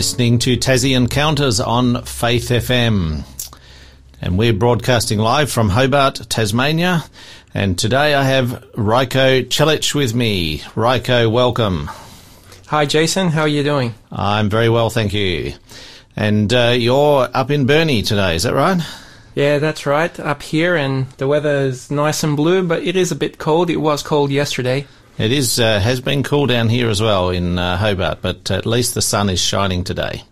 [0.00, 3.22] listening to Tassie Encounters on Faith FM.
[4.22, 7.04] And we're broadcasting live from Hobart, Tasmania.
[7.52, 10.60] And today I have Rajko Celic with me.
[10.74, 11.90] Rajko, welcome.
[12.68, 13.28] Hi, Jason.
[13.28, 13.92] How are you doing?
[14.10, 15.52] I'm very well, thank you.
[16.16, 18.80] And uh, you're up in Burnie today, is that right?
[19.34, 20.18] Yeah, that's right.
[20.18, 23.68] Up here, and the weather is nice and blue, but it is a bit cold.
[23.68, 24.86] It was cold yesterday.
[25.20, 28.64] It is uh, has been cool down here as well in uh, Hobart, but at
[28.64, 30.22] least the sun is shining today.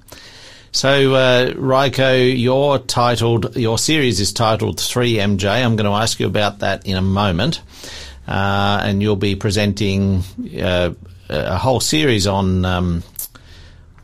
[0.72, 5.62] So, uh, Rajko, your titled your series is titled 3MJ.
[5.62, 7.60] I'm going to ask you about that in a moment,
[8.26, 10.22] uh, and you'll be presenting
[10.58, 10.94] uh,
[11.28, 13.02] a whole series on um,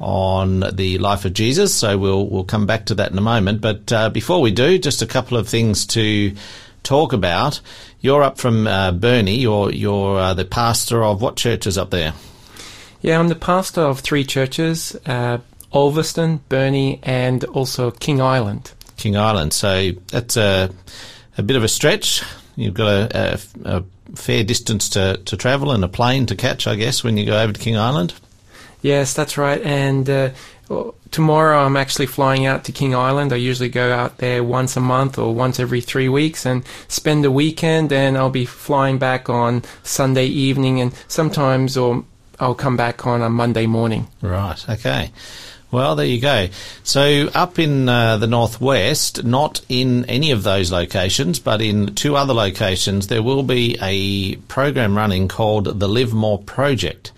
[0.01, 1.75] on the life of Jesus.
[1.75, 3.63] So we'll we'll come back to that in a moment.
[3.63, 6.35] But uh, before we do, just a couple of things to
[6.83, 7.63] talk about.
[8.05, 9.37] You're up from uh, Burnie.
[9.37, 12.13] You're you're uh, the pastor of what churches up there?
[13.01, 15.39] Yeah, I'm the pastor of three churches: uh,
[15.73, 18.73] Ulverstone, Burnie, and also King Island.
[18.99, 19.55] King Island.
[19.55, 20.69] So that's a
[21.39, 22.23] a bit of a stretch.
[22.57, 23.85] You've got a, a, a
[24.17, 27.41] fair distance to, to travel and a plane to catch, I guess, when you go
[27.41, 28.13] over to King Island.
[28.83, 29.63] Yes, that's right.
[29.63, 30.31] And uh,
[31.11, 33.33] tomorrow I'm actually flying out to King Island.
[33.33, 37.25] I usually go out there once a month or once every three weeks and spend
[37.25, 37.93] a weekend.
[37.93, 42.05] And I'll be flying back on Sunday evening, and sometimes or
[42.41, 44.09] I'll come back on a Monday morning.
[44.21, 44.69] Right.
[44.69, 45.13] Okay.
[45.71, 46.51] Well, there you go.
[46.85, 52.15] So, up in uh, the northwest, not in any of those locations, but in two
[52.15, 57.11] other locations, there will be a program running called the Live More Project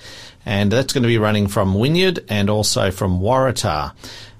[0.47, 3.93] and that's going to be running from Wynyard and also from Waratah.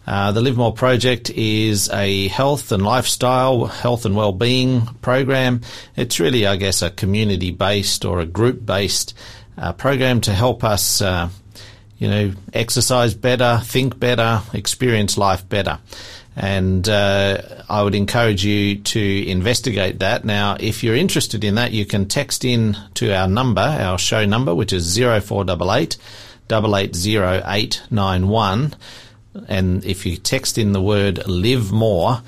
[0.07, 5.63] Uh, the Live More project is a health and lifestyle, health and well-being program.
[5.97, 9.15] It's really, I guess, a community-based or a group-based
[9.59, 11.29] uh, program to help us, uh,
[11.99, 15.81] you know, exercise better, think better, experience life better
[16.37, 17.39] and uh,
[17.69, 20.25] I would encourage you to investigate that.
[20.25, 24.27] Now, if you're interested in that, you can text in to our number, our show
[24.27, 25.97] number, which is 0488
[26.51, 28.75] 880891.
[29.49, 32.21] And if you text in the word live more,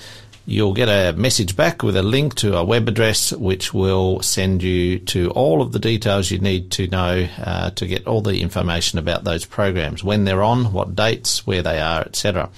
[0.47, 4.63] you'll get a message back with a link to a web address which will send
[4.63, 8.41] you to all of the details you need to know uh, to get all the
[8.41, 12.49] information about those programs, when they're on, what dates, where they are, etc.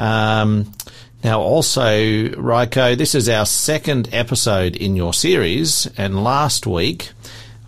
[0.00, 0.72] Um,
[1.22, 7.10] now, also, Rajko, this is our second episode in your series, and last week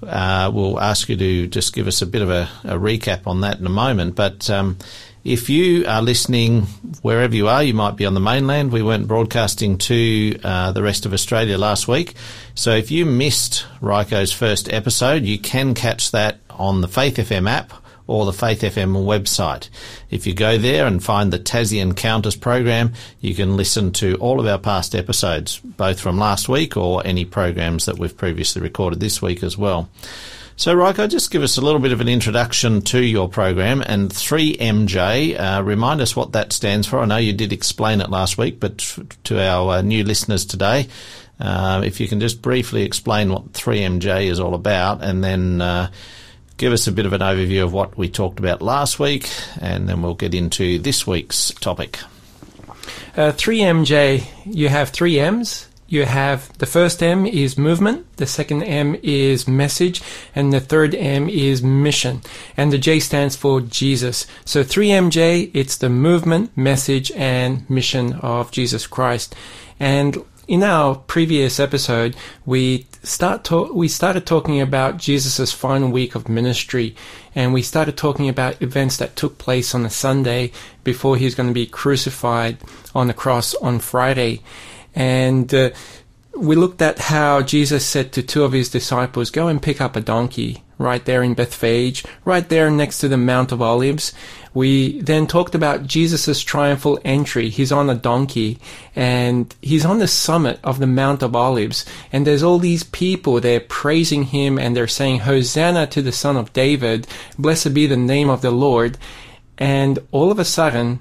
[0.03, 3.43] uh, we'll ask you to just give us a bit of a, a recap on
[3.43, 4.15] that in a moment.
[4.15, 4.79] But um,
[5.25, 6.63] if you are listening
[7.03, 8.73] wherever you are, you might be on the mainland.
[8.73, 12.15] We weren't broadcasting to uh, the rest of Australia last week.
[12.55, 17.51] So if you missed Rajko's first episode, you can catch that on the Faith FM
[17.51, 17.75] app
[18.13, 19.71] or the Faith FM website.
[20.11, 24.39] If you go there and find the Tassie Encounters program, you can listen to all
[24.39, 29.01] of our past episodes, both from last week or any programs that we've previously recorded
[29.01, 29.89] this week as well.
[30.57, 34.11] So, Rajko, just give us a little bit of an introduction to your program and
[34.11, 35.41] 3MJ.
[35.41, 36.99] Uh, remind us what that stands for.
[36.99, 38.79] I know you did explain it last week, but
[39.25, 40.89] to our uh, new listeners today,
[41.41, 45.91] uh, if you can just briefly explain what 3MJ is all about and then uh,
[46.57, 49.29] give us a bit of an overview of what we talked about last week,
[49.61, 51.99] and then we'll get into this week's topic.
[53.17, 55.69] Uh, 3MJ, you have three M's.
[55.93, 60.01] You have the first M is movement, the second M is message,
[60.35, 62.23] and the third M is mission.
[62.57, 64.27] And the J stands for Jesus.
[64.47, 69.37] So 3MJ, it's the movement, message, and mission of Jesus Christ.
[69.79, 70.17] And
[70.49, 76.97] in our previous episode, we start we started talking about Jesus' final week of ministry,
[77.35, 80.53] and we started talking about events that took place on a Sunday
[80.85, 82.59] before he was going to be crucified
[82.95, 84.41] on the cross on Friday,
[84.95, 85.71] and uh,
[86.37, 89.97] we looked at how Jesus said to two of his disciples, "Go and pick up
[89.97, 94.13] a donkey." Right there in Bethphage, right there next to the Mount of Olives,
[94.55, 97.49] we then talked about Jesus' triumphal entry.
[97.49, 98.59] He's on a donkey
[98.95, 101.87] and he's on the summit of the Mount of Olives.
[102.13, 106.37] And there's all these people there praising him and they're saying, Hosanna to the Son
[106.37, 107.07] of David.
[107.39, 108.99] Blessed be the name of the Lord.
[109.57, 111.01] And all of a sudden,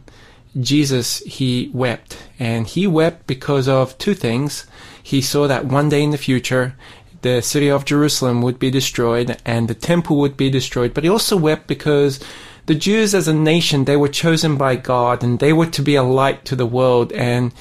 [0.58, 2.18] Jesus, he wept.
[2.40, 4.66] And he wept because of two things.
[5.04, 6.76] He saw that one day in the future,
[7.22, 10.94] the city of Jerusalem would be destroyed and the temple would be destroyed.
[10.94, 12.20] But he also wept because
[12.72, 15.96] the Jews as a nation, they were chosen by God and they were to be
[15.96, 17.12] a light to the world.
[17.12, 17.52] And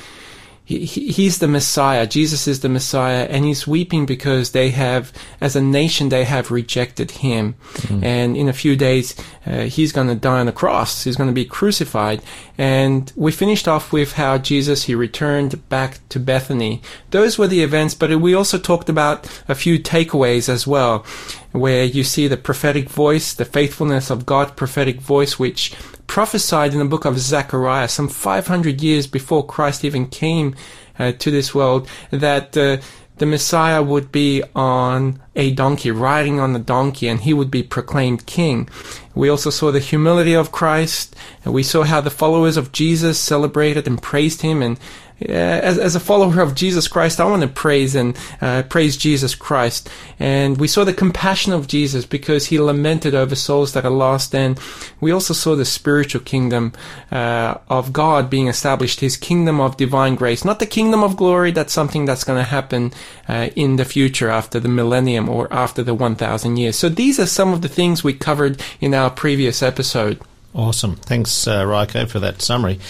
[0.71, 2.07] he, he- he's the Messiah.
[2.07, 6.51] Jesus is the Messiah, and he's weeping because they have, as a nation, they have
[6.51, 7.55] rejected him.
[8.03, 9.15] And in a few days,
[9.47, 11.05] uh, he's going to die on the cross.
[11.05, 12.23] He's going to be crucified.
[12.57, 16.81] And we finished off with how Jesus he returned back to Bethany.
[17.11, 21.05] Those were the events, but we also talked about a few takeaways as well,
[21.53, 25.73] where you see the prophetic voice, the faithfulness of God's prophetic voice, which
[26.11, 30.57] prophesied in the book of Zechariah some 500 years before Christ even came
[30.99, 32.79] uh, to this world that uh,
[33.19, 37.63] the Messiah would be on a donkey, riding on a donkey, and he would be
[37.63, 38.69] proclaimed king.
[39.15, 41.15] We also saw the humility of Christ,
[41.45, 44.63] and we saw how the followers of Jesus celebrated and praised him.
[44.63, 44.81] And
[45.21, 49.35] as, as a follower of Jesus Christ, I want to praise and uh, praise Jesus
[49.35, 49.91] Christ.
[50.19, 54.35] And we saw the compassion of Jesus because he lamented over souls that are lost.
[54.35, 54.59] And
[55.01, 56.73] we also saw the spiritual kingdom
[57.11, 61.51] uh, of God being established, his kingdom of divine grace, not the kingdom of glory.
[61.51, 62.93] That's something that's going to happen
[63.29, 66.77] uh, in the future after the millennium or after the 1,000 years.
[66.77, 70.21] So these are some of the things we covered in our previous episode.
[70.55, 70.97] Awesome.
[70.97, 72.81] Thanks, uh, Rajko, for that summary.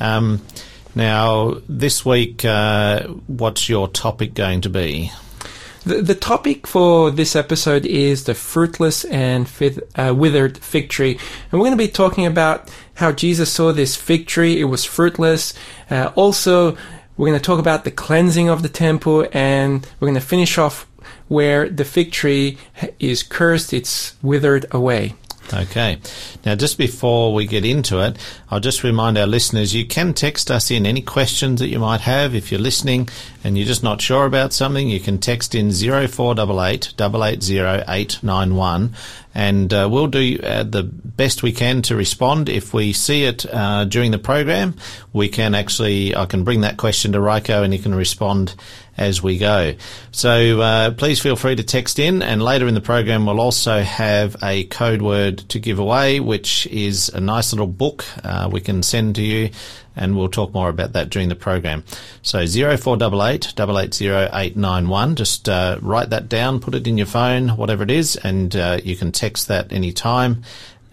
[0.00, 0.42] Um,
[0.94, 5.10] now, this week, uh, what's your topic going to be?
[5.84, 11.18] The, the topic for this episode is the fruitless and fith, uh, withered fig tree.
[11.50, 14.60] And we're going to be talking about how Jesus saw this fig tree.
[14.60, 15.52] It was fruitless.
[15.90, 16.76] Uh, also,
[17.16, 20.58] we're going to talk about the cleansing of the temple and we're going to finish
[20.58, 20.86] off
[21.28, 22.56] where the fig tree
[22.98, 23.72] is cursed.
[23.72, 25.14] It's withered away.
[25.52, 25.98] Okay.
[26.44, 28.16] Now, just before we get into it,
[28.50, 32.00] I'll just remind our listeners you can text us in any questions that you might
[32.00, 32.34] have.
[32.34, 33.08] If you're listening
[33.42, 38.94] and you're just not sure about something, you can text in 0488 880 891
[39.34, 42.48] and uh, we'll do uh, the best we can to respond.
[42.48, 44.76] If we see it uh, during the program,
[45.12, 48.54] we can actually, I can bring that question to Rajko and he can respond
[48.96, 49.74] as we go.
[50.12, 53.80] So uh, please feel free to text in, and later in the program we'll also
[53.80, 58.60] have a code word to give away, which is a nice little book uh, we
[58.60, 59.50] can send to you,
[59.96, 61.84] and we'll talk more about that during the program.
[62.22, 67.82] So 0488 880 891, just uh, write that down, put it in your phone, whatever
[67.82, 70.42] it is, and uh, you can text that anytime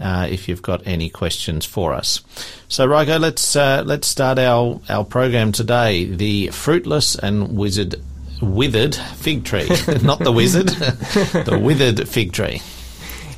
[0.01, 2.21] uh, if you've got any questions for us.
[2.67, 6.05] So, Rajko, let's uh, let's start our, our program today.
[6.05, 7.95] The fruitless and wizard
[8.41, 9.69] withered fig tree,
[10.01, 12.61] not the wizard, the withered fig tree.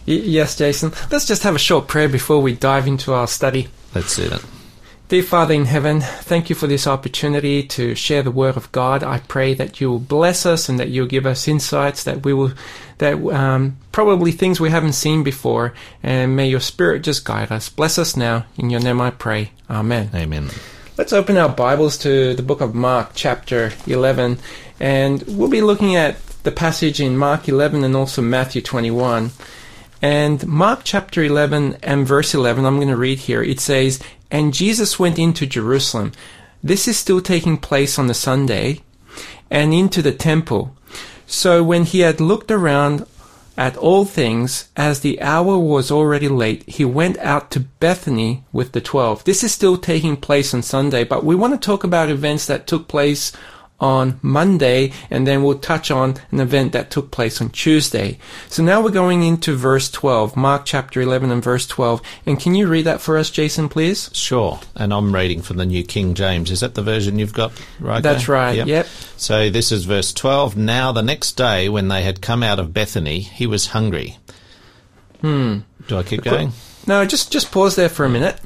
[0.07, 0.92] Y- yes, Jason.
[1.12, 3.68] Let's just have a short prayer before we dive into our study.
[3.94, 4.44] Let's do that.
[5.09, 9.03] Dear Father in heaven, thank you for this opportunity to share the word of God.
[9.03, 12.33] I pray that you will bless us and that you'll give us insights that we
[12.33, 12.53] will,
[13.00, 17.67] that um, probably things we haven't seen before, and may your Spirit just guide us.
[17.67, 18.45] Bless us now.
[18.57, 19.51] In your name I pray.
[19.69, 20.09] Amen.
[20.15, 20.50] Amen.
[20.97, 24.39] Let's open our Bibles to the book of Mark, chapter 11,
[24.79, 29.31] and we'll be looking at the passage in Mark 11 and also Matthew 21.
[30.01, 33.41] And Mark chapter 11 and verse 11, I'm going to read here.
[33.41, 34.01] It says,
[34.33, 36.12] And Jesus went into Jerusalem.
[36.62, 38.81] This is still taking place on the Sunday,
[39.51, 40.75] and into the temple.
[41.27, 43.06] So when he had looked around
[43.56, 48.71] at all things, as the hour was already late, he went out to Bethany with
[48.71, 49.24] the twelve.
[49.24, 52.65] This is still taking place on Sunday, but we want to talk about events that
[52.65, 53.31] took place
[53.80, 58.18] on Monday, and then we'll touch on an event that took place on Tuesday.
[58.48, 62.01] So now we're going into verse 12, Mark chapter 11 and verse 12.
[62.25, 64.10] And can you read that for us, Jason, please?
[64.13, 64.60] Sure.
[64.75, 66.50] And I'm reading from the New King James.
[66.50, 68.65] Is that the version you've got, right That's right.
[68.65, 68.88] Yep.
[69.18, 70.56] So this is verse 12.
[70.56, 74.18] Now the next day, when they had come out of Bethany, he was hungry.
[75.22, 75.60] Hmm.
[75.88, 76.51] Do I keep going?
[76.86, 78.39] No, just just pause there for a minute.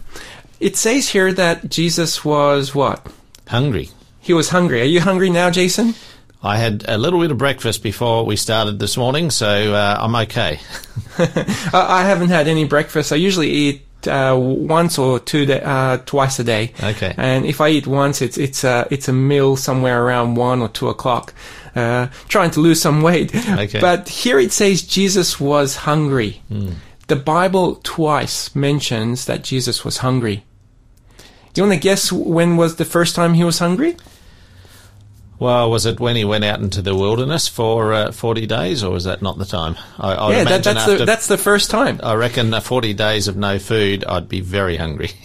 [0.60, 3.06] It says here that Jesus was what?
[3.48, 3.90] Hungry.
[4.28, 4.82] He was hungry.
[4.82, 5.96] Are you hungry now, Jason?
[6.44, 10.14] I had a little bit of breakfast before we started this morning, so uh, I'm
[10.16, 10.60] okay.
[11.18, 13.14] I, haven't had any breakfast.
[13.14, 16.74] I usually eat uh, once or two da- uh, twice a day.
[16.84, 17.16] Okay.
[17.16, 20.68] And if I eat once, it's it's a it's a meal somewhere around one or
[20.68, 21.34] two o'clock.
[21.74, 23.34] Uh, trying to lose some weight.
[23.34, 23.80] Okay.
[23.80, 26.42] But here it says Jesus was hungry.
[27.08, 30.44] The Bible twice mentions that Jesus was hungry.
[31.54, 33.96] Do you want to guess when was the first time he was hungry?
[35.40, 38.92] Well, was it when he went out into the wilderness for uh, 40 days, or
[38.92, 39.76] was that not the time?
[40.00, 42.00] I, I yeah, that, that's after, the that's the first time.
[42.02, 45.12] I reckon uh, 40 days of no food, I'd be very hungry.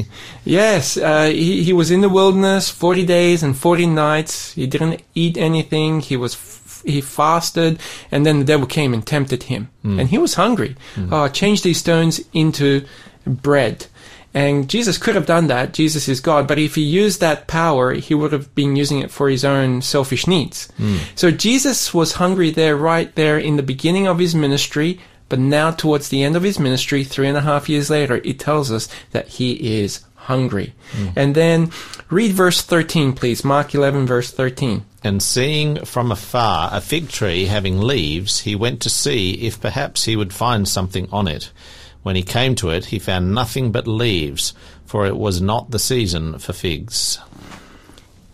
[0.45, 4.52] Yes, uh, he, he was in the wilderness 40 days and 40 nights.
[4.54, 6.00] He didn't eat anything.
[6.00, 7.78] He was f- he fasted,
[8.11, 10.75] and then the devil came and tempted him, and he was hungry.
[11.12, 12.85] Uh, change these stones into
[13.25, 13.87] bread,
[14.34, 15.74] And Jesus could have done that.
[15.74, 16.48] Jesus is God.
[16.48, 19.82] But if he used that power, he would have been using it for his own
[19.82, 20.70] selfish needs.
[20.78, 20.96] Hmm.
[21.14, 25.00] So Jesus was hungry there, right there in the beginning of his ministry.
[25.28, 28.38] But now, towards the end of his ministry, three and a half years later, it
[28.38, 30.74] tells us that he is hungry.
[30.92, 31.06] Hmm.
[31.16, 31.70] And then
[32.10, 33.44] read verse 13, please.
[33.44, 34.84] Mark 11, verse 13.
[35.04, 40.04] And seeing from afar a fig tree having leaves, he went to see if perhaps
[40.04, 41.50] he would find something on it.
[42.02, 44.54] When he came to it, he found nothing but leaves,
[44.85, 47.18] for it was not the season for figs.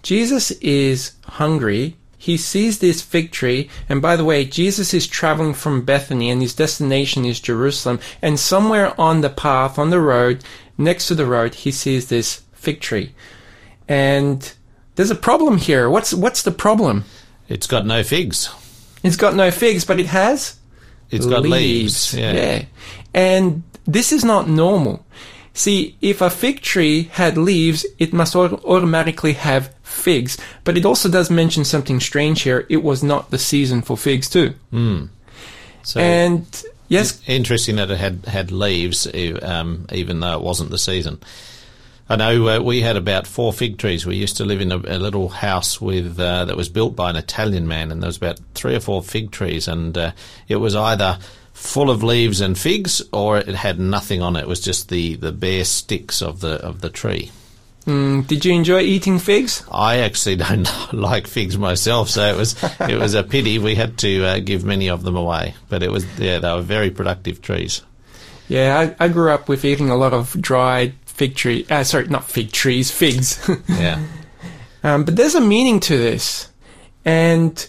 [0.03, 1.97] Jesus is hungry.
[2.17, 6.43] He sees this fig tree, and by the way, Jesus is traveling from Bethany, and
[6.43, 8.01] his destination is Jerusalem.
[8.21, 10.43] And somewhere on the path, on the road,
[10.77, 13.15] next to the road, he sees this fig tree.
[13.87, 14.53] And
[14.97, 15.89] there's a problem here.
[15.89, 17.05] What's what's the problem?
[17.49, 18.51] It's got no figs.
[19.03, 20.58] It's got no figs, but it has
[21.11, 22.15] It's got leaves.
[22.15, 22.65] Yeah.
[23.15, 25.05] And this is not normal.
[25.55, 30.39] See, if a fig tree had leaves, it must automatically have figs.
[30.63, 32.65] But it also does mention something strange here.
[32.69, 34.55] It was not the season for figs too.
[35.83, 36.47] So And
[36.89, 39.09] yes, interesting that it had had leaves,
[39.43, 41.19] um, even though it wasn't the season.
[42.11, 44.07] I know uh, we had about four fig trees.
[44.07, 47.11] We used to live in a, a little house with uh, that was built by
[47.11, 50.13] an Italian man, and there was about three or four fig trees, and uh,
[50.49, 51.19] it was either
[51.53, 54.43] full of leaves and figs, or it had nothing on it.
[54.43, 57.31] It was just the, the bare sticks of the of the tree.
[57.85, 59.63] mm, did you enjoy eating figs?
[59.71, 63.59] I actually don't like figs myself, so it was it was a pity.
[63.59, 66.63] We had to uh, give many of them away, but it was yeah, they were
[66.63, 67.83] very productive trees.
[68.49, 71.67] Yeah, I, I grew up with eating a lot of dried fig tree.
[71.69, 73.39] Uh, sorry, not fig trees, figs.
[73.69, 74.03] Yeah.
[74.85, 76.49] Um, but there's a meaning to this.
[77.05, 77.69] And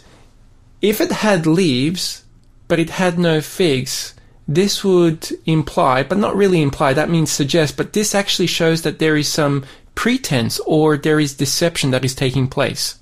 [0.81, 2.23] if it had leaves,
[2.67, 4.13] but it had no figs,
[4.47, 8.99] this would imply, but not really imply, that means suggest, but this actually shows that
[8.99, 9.65] there is some
[9.95, 12.99] pretense or there is deception that is taking place.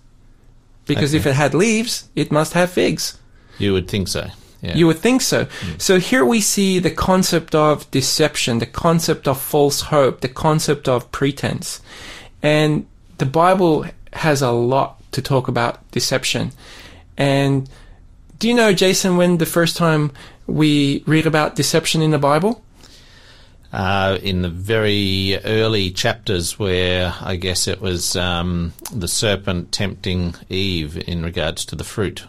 [0.86, 3.20] Because if it had leaves, it must have figs.
[3.60, 4.30] You would think so.
[4.62, 4.76] Yeah.
[4.76, 5.48] You would think so.
[5.78, 10.88] So here we see the concept of deception, the concept of false hope, the concept
[10.88, 11.82] of pretense.
[12.42, 12.88] And
[13.18, 16.52] the Bible has a lot to talk about deception.
[17.18, 17.70] And
[18.40, 20.12] do you know, Jason, when the first time
[20.48, 22.64] we read about deception in the Bible?
[23.74, 30.36] uh, in the very early chapters where I guess it was um, the serpent tempting
[30.50, 32.24] Eve in regards to the fruit.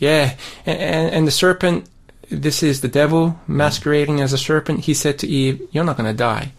[0.00, 0.34] Yeah,
[0.66, 1.88] and, and, the serpent,
[2.28, 4.80] this is the devil masquerading as a serpent.
[4.80, 6.52] He said to Eve, You're not going to die.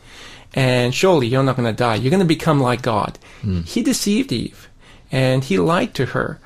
[0.54, 1.96] And surely you're not going to die.
[1.96, 3.18] You're going to become like God.
[3.66, 4.70] He deceived Eve
[5.12, 6.40] and he lied to her.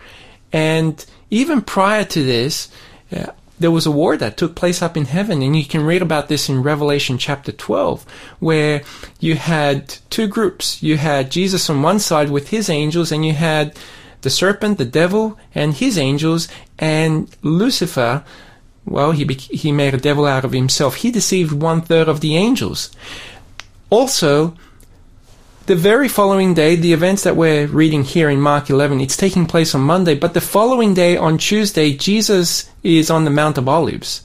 [0.52, 2.70] And even prior to this,
[3.16, 3.28] uh,
[3.60, 6.28] there was a war that took place up in heaven, and you can read about
[6.28, 8.06] this in Revelation chapter 12,
[8.40, 8.82] where
[9.20, 10.84] you had two groups.
[10.84, 13.78] You had Jesus on one side with his angels, and you had
[14.26, 18.24] the serpent, the devil, and his angels, and Lucifer.
[18.84, 20.96] Well, he he made a devil out of himself.
[20.96, 22.90] He deceived one third of the angels.
[23.92, 24.58] Also,
[25.68, 29.46] the very following day, the events that we're reading here in Mark 11, it's taking
[29.46, 33.70] place on Monday, but the following day, on Tuesday, Jesus is on the Mount of
[33.70, 34.24] Olives.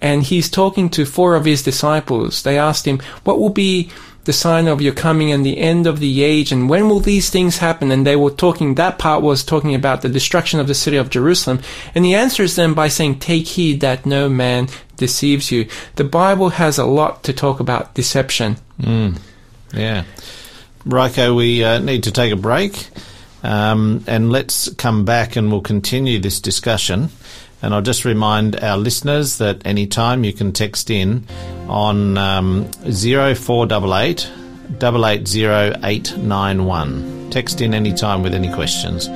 [0.00, 2.42] And he's talking to four of his disciples.
[2.42, 3.90] They asked him, What will be
[4.28, 7.30] the sign of your coming and the end of the age, and when will these
[7.30, 7.90] things happen?
[7.90, 11.08] And they were talking, that part was talking about the destruction of the city of
[11.08, 11.60] Jerusalem.
[11.94, 14.68] And he answers them by saying, Take heed that no man
[14.98, 15.66] deceives you.
[15.96, 18.58] The Bible has a lot to talk about deception.
[19.72, 20.04] Yeah.
[20.84, 22.86] Rajko, we uh, need to take a break
[23.42, 27.08] um, and let's come back and we'll continue this discussion.
[27.62, 31.24] And I'll just remind our listeners that anytime you can text in
[31.68, 34.30] on um, 0488
[34.76, 37.30] 880891.
[37.30, 39.08] Text in anytime with any questions.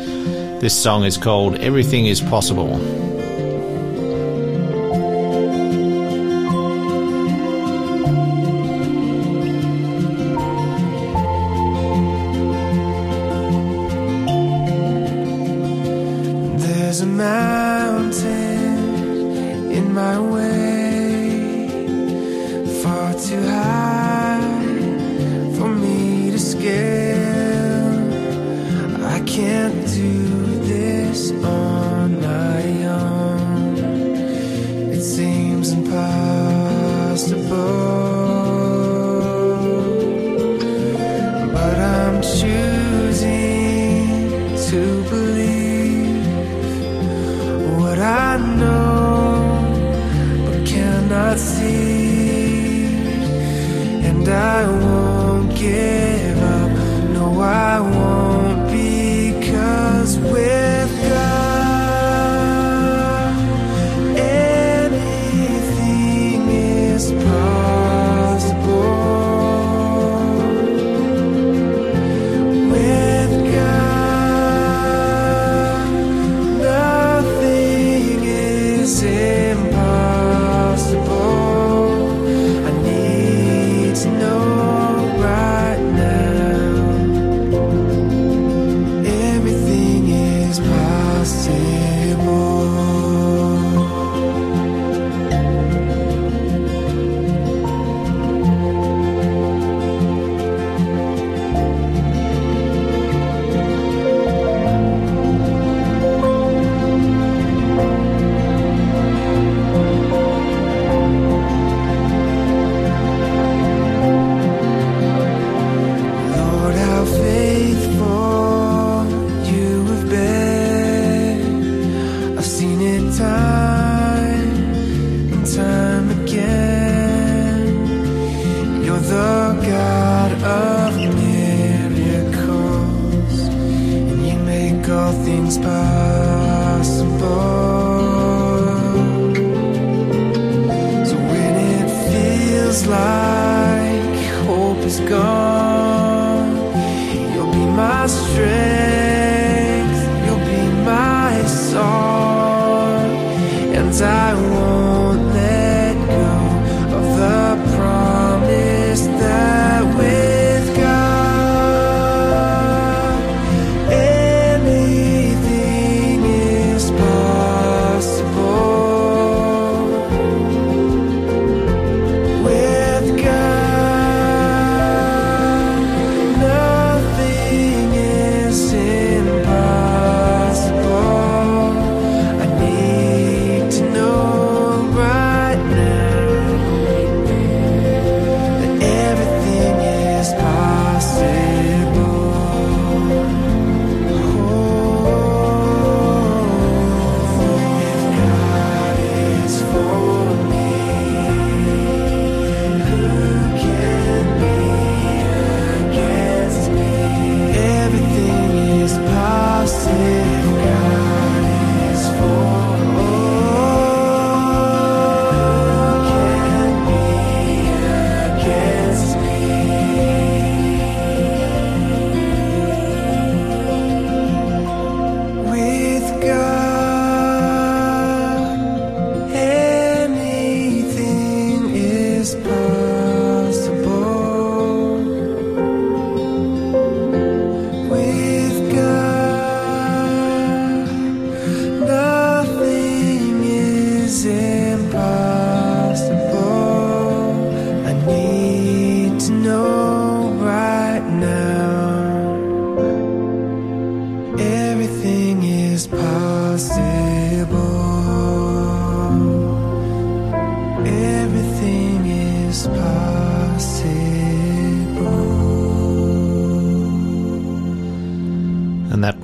[0.61, 2.79] This song is called Everything is Possible.
[16.59, 17.07] There's a
[18.03, 20.72] mountain in my way,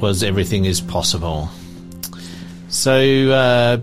[0.09, 1.51] was Everything is Possible.
[2.71, 3.79] So, uh,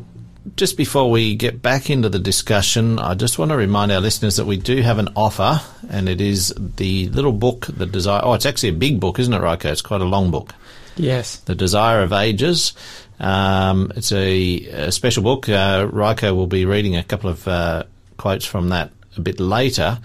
[0.56, 4.38] just before we get back into the discussion, I just want to remind our listeners
[4.38, 8.22] that we do have an offer, and it is the little book, The Desire.
[8.24, 9.66] Oh, it's actually a big book, isn't it, Rajko?
[9.66, 10.56] It's quite a long book.
[10.96, 11.36] Yes.
[11.42, 12.74] The Desire of Ages.
[13.20, 15.48] Um, it's a, a special book.
[15.48, 17.84] Uh, Rajko will be reading a couple of uh,
[18.18, 20.00] quotes from that a bit later.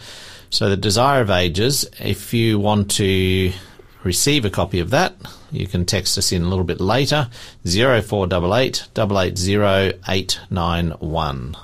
[0.50, 3.54] So, The Desire of Ages, if you want to
[4.02, 5.14] receive a copy of that,
[5.50, 7.28] you can text us in a little bit later
[7.64, 11.56] 0488 880 891.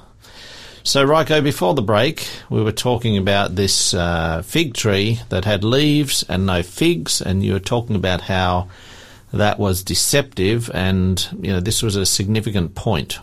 [0.82, 5.64] So, Rajko, before the break, we were talking about this uh, fig tree that had
[5.64, 8.68] leaves and no figs, and you were talking about how
[9.32, 13.18] that was deceptive, and you know this was a significant point.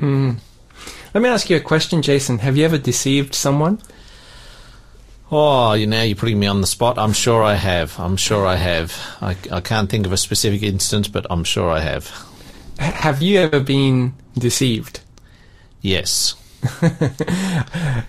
[0.00, 0.38] Mm.
[1.12, 2.38] Let me ask you a question, Jason.
[2.38, 3.80] Have you ever deceived someone?
[5.30, 6.98] Oh, you now you're putting me on the spot.
[6.98, 7.98] I'm sure I have.
[8.00, 8.98] I'm sure I have.
[9.20, 12.10] I, I can't think of a specific instance, but I'm sure I have.
[12.80, 15.00] H- have you ever been deceived?
[15.82, 16.34] Yes.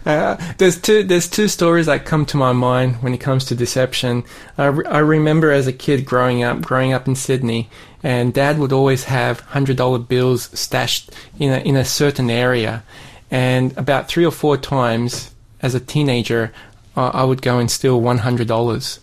[0.06, 3.56] uh, there's two there's two stories that come to my mind when it comes to
[3.56, 4.24] deception.
[4.58, 7.70] I, re- I remember as a kid growing up, growing up in Sydney,
[8.02, 12.84] and Dad would always have hundred dollar bills stashed in a in a certain area,
[13.30, 16.52] and about three or four times as a teenager,
[17.08, 19.00] I would go and steal one hundred dollars,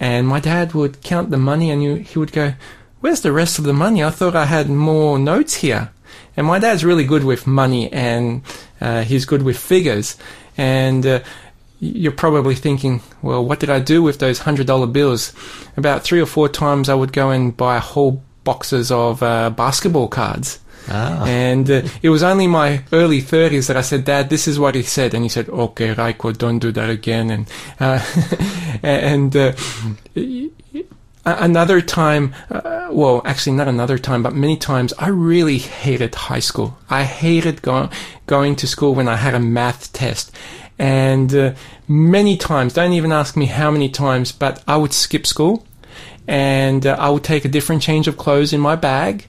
[0.00, 2.54] and my dad would count the money, and he would go,
[3.00, 4.02] "Where's the rest of the money?
[4.02, 5.90] I thought I had more notes here."
[6.36, 8.42] And my dad's really good with money and
[8.80, 10.16] uh, he's good with figures.
[10.56, 11.20] And uh,
[11.80, 15.32] you're probably thinking, well, what did I do with those $100 bills?
[15.76, 20.08] About three or four times I would go and buy whole boxes of uh, basketball
[20.08, 20.60] cards.
[20.88, 21.24] Ah.
[21.26, 24.74] And uh, it was only my early 30s that I said, Dad, this is what
[24.74, 25.14] he said.
[25.14, 27.30] And he said, okay, Rajko, don't do that again.
[27.30, 27.48] And,
[27.80, 28.04] uh,
[28.82, 29.52] and, uh,
[31.24, 36.40] another time, uh, well, actually not another time, but many times, I really hated high
[36.40, 36.76] school.
[36.90, 37.88] I hated go-
[38.26, 40.32] going to school when I had a math test.
[40.78, 41.54] And uh,
[41.88, 45.66] many times, don't even ask me how many times, but I would skip school
[46.26, 49.26] and uh, I would take a different change of clothes in my bag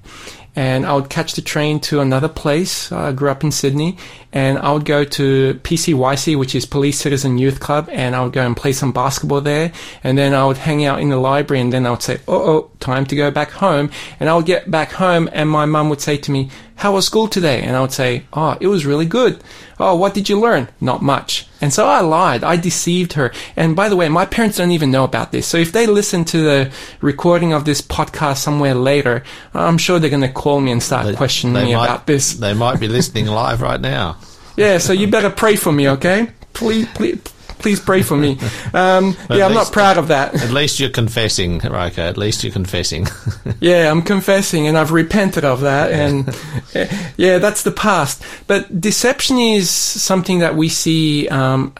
[0.55, 2.91] and I would catch the train to another place.
[2.91, 3.97] Uh, I grew up in Sydney,
[4.31, 8.33] and I would go to PCYC, which is Police Citizen Youth Club, and I would
[8.33, 9.71] go and play some basketball there.
[10.03, 12.41] And then I would hang out in the library, and then I would say, "Oh,
[12.51, 13.89] oh, time to go back home."
[14.19, 17.05] And I would get back home, and my mum would say to me, "How was
[17.05, 19.41] school today?" And I would say, "Oh, it was really good."
[19.79, 22.43] "Oh, what did you learn?" "Not much." And so I lied.
[22.43, 23.31] I deceived her.
[23.55, 25.47] And by the way, my parents don't even know about this.
[25.47, 29.23] So if they listen to the recording of this podcast somewhere later,
[29.55, 32.05] I'm sure they're going to call me and start They- questioning they me might- about
[32.05, 32.33] this.
[32.35, 34.17] They might be listening live right now.
[34.55, 36.27] Yeah, so you better pray for me, okay?
[36.53, 37.17] Please, please,
[37.65, 38.37] please pray for me.
[38.73, 40.35] Um, yeah, I'm not proud of that.
[40.35, 41.99] At least you're confessing, Rajko.
[41.99, 43.07] At least you're confessing.
[43.61, 45.91] Yeah, I'm confessing and I've repented of that.
[45.91, 46.27] And
[47.17, 48.21] yeah, that's the past.
[48.47, 51.73] But deception is something that we see um,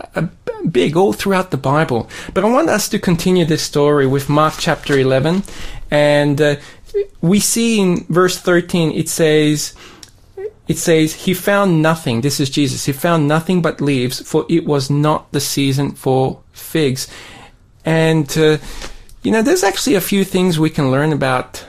[0.71, 2.09] big all throughout the Bible.
[2.33, 5.43] But I want us to continue this story with Mark chapter 11.
[5.91, 6.55] And uh,
[7.21, 9.75] we see in verse 13, it says,
[10.67, 12.21] it says, He found nothing.
[12.21, 12.85] This is Jesus.
[12.85, 17.07] He found nothing but leaves, for it was not the season for figs.
[17.83, 18.57] And, uh,
[19.23, 21.65] you know, there's actually a few things we can learn about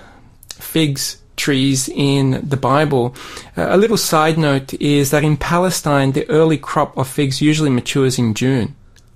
[0.48, 3.14] figs trees in the Bible.
[3.56, 7.70] Uh, a little side note is that in Palestine, the early crop of figs usually
[7.70, 8.74] matures in June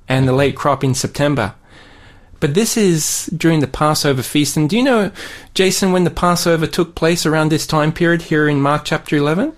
[0.08, 1.54] and the late crop in September.
[2.38, 4.56] But this is during the Passover feast.
[4.56, 5.12] And do you know,
[5.54, 9.52] Jason, when the Passover took place around this time period here in Mark chapter 11?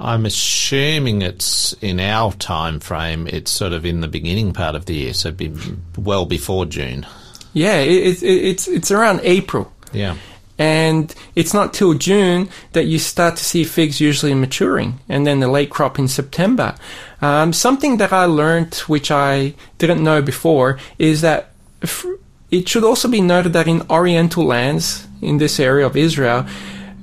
[0.00, 3.26] I'm assuming it's in our time frame.
[3.26, 5.52] It's sort of in the beginning part of the year, so be
[5.98, 7.06] well before June.
[7.52, 9.70] Yeah, it, it, it's, it's around April.
[9.92, 10.16] Yeah.
[10.58, 15.40] And it's not till June that you start to see figs usually maturing, and then
[15.40, 16.74] the late crop in September.
[17.22, 22.06] Um, something that I learned, which I didn't know before, is that f-
[22.50, 26.46] it should also be noted that in Oriental lands, in this area of Israel,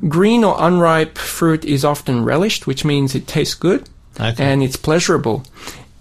[0.08, 3.88] green or unripe fruit is often relished, which means it tastes good
[4.20, 4.44] Okay.
[4.44, 5.44] and it's pleasurable.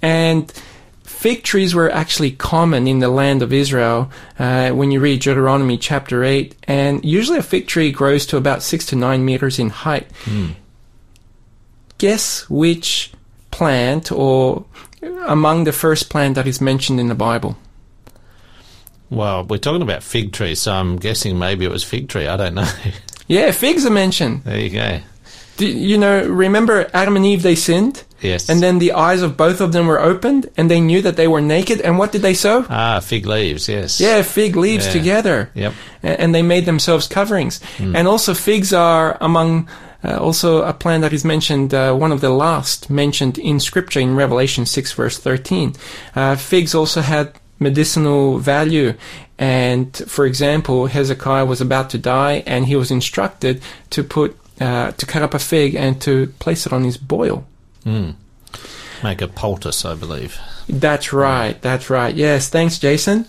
[0.02, 0.50] And
[1.04, 5.78] fig trees were actually common in the land of Israel uh, when you read Deuteronomy
[5.78, 6.54] chapter 8.
[6.64, 10.06] And usually a fig tree grows to about six to nine meters in height.
[11.98, 13.12] Guess which
[13.50, 14.64] plant or
[15.26, 17.56] among the first plant that is mentioned in the Bible?
[19.08, 22.26] Well, we're talking about fig trees, so I'm guessing maybe it was fig tree.
[22.26, 22.68] I don't know.
[23.26, 24.42] Yeah, figs are mentioned.
[24.44, 25.00] there you go.
[25.56, 28.04] Do, you know, remember Adam and Eve, they sinned?
[28.20, 28.48] Yes.
[28.50, 31.26] And then the eyes of both of them were opened, and they knew that they
[31.28, 31.80] were naked.
[31.80, 32.66] And what did they sew?
[32.68, 33.66] ah, fig leaves.
[33.68, 33.98] Yes.
[34.00, 34.92] Yeah, fig leaves Yeah.
[34.92, 35.50] together.
[35.54, 35.72] Yep.
[36.02, 37.60] And they made themselves coverings.
[37.78, 39.68] And also, figs are among
[40.04, 44.00] uh, also a plant that is mentioned, uh, one of the last mentioned in Scripture
[44.00, 45.74] in Revelation 6, verse 13.
[46.14, 48.94] Uh, figs also had medicinal value.
[49.38, 54.92] And for example, Hezekiah was about to die, and he was instructed to put uh,
[54.92, 57.46] to cut up a fig and to place it on his boil.
[59.02, 60.38] Make a poultice, I believe.
[60.68, 61.60] That's right.
[61.60, 62.14] That's right.
[62.14, 62.48] Yes.
[62.48, 63.26] Thanks, Jason.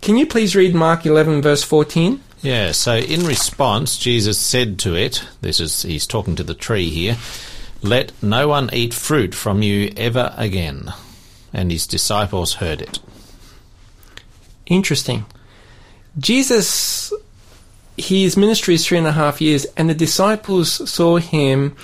[0.00, 2.20] Can you please read Mark 11, verse 14?
[2.40, 6.88] Yeah, so in response, Jesus said to it, this is, he's talking to the tree
[6.88, 7.16] here,
[7.82, 10.92] let no one eat fruit from you ever again.
[11.52, 13.00] And his disciples heard it.
[14.68, 15.26] Interesting.
[16.18, 17.12] Jesus,
[17.96, 21.76] his ministry is three and a half years, and the disciples saw him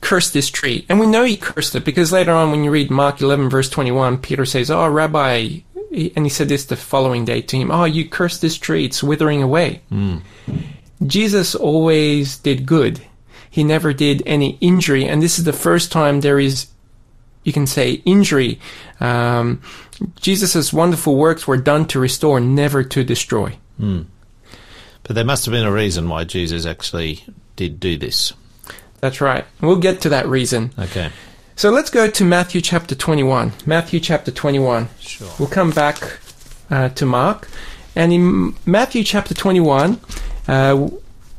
[0.00, 0.86] curse this tree.
[0.88, 3.68] And we know he cursed it because later on, when you read Mark 11, verse
[3.68, 5.60] 21, Peter says, Oh, Rabbi,
[5.92, 9.02] and he said this the following day to him, Oh, you cursed this tree, it's
[9.02, 9.80] withering away.
[9.88, 10.18] Hmm.
[11.06, 13.00] Jesus always did good.
[13.50, 16.66] He never did any injury, and this is the first time there is,
[17.44, 18.60] you can say, injury.
[19.00, 19.62] Um,
[20.20, 23.56] Jesus' wonderful works were done to restore, never to destroy.
[23.78, 27.24] But there must have been a reason why Jesus actually
[27.56, 28.32] did do this.
[29.00, 29.44] That's right.
[29.60, 30.72] We'll get to that reason.
[30.78, 31.10] Okay.
[31.56, 33.52] So let's go to Matthew chapter 21.
[33.66, 34.88] Matthew chapter 21.
[35.00, 35.28] Sure.
[35.38, 36.18] We'll come back
[36.70, 37.48] uh, to Mark.
[37.96, 40.00] And in Matthew chapter 21,
[40.46, 40.88] uh,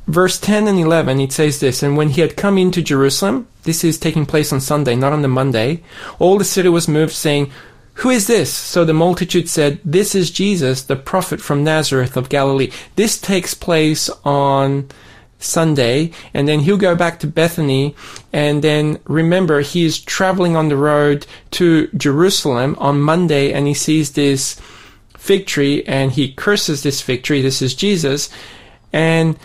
[0.09, 3.83] verse 10 and 11, it says this And when he had come into Jerusalem, this
[3.83, 5.83] is taking place on Sunday, not on the Monday,
[6.17, 7.51] all the city was moved, saying,
[7.95, 8.53] Who is this?
[8.53, 12.71] So the multitude said, This is Jesus, the prophet from Nazareth of Galilee.
[12.95, 14.89] This takes place on
[15.37, 17.95] Sunday, and then he'll go back to Bethany,
[18.33, 23.73] and then remember he is traveling on the road to Jerusalem on Monday, and he
[23.73, 24.59] sees this
[25.17, 27.41] fig tree, and he curses this fig tree.
[27.41, 28.29] This is Jesus,
[28.91, 29.37] and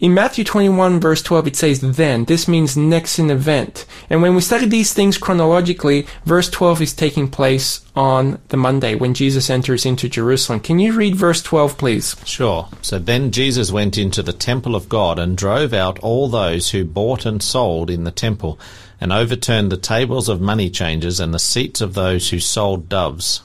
[0.00, 2.24] in Matthew 21 verse 12 it says then.
[2.24, 3.86] This means next in event.
[4.10, 8.94] And when we study these things chronologically, verse 12 is taking place on the Monday
[8.96, 10.60] when Jesus enters into Jerusalem.
[10.60, 12.16] Can you read verse 12 please?
[12.24, 12.68] Sure.
[12.82, 16.84] So then Jesus went into the temple of God and drove out all those who
[16.84, 18.58] bought and sold in the temple,
[19.00, 23.42] and overturned the tables of money changers and the seats of those who sold doves.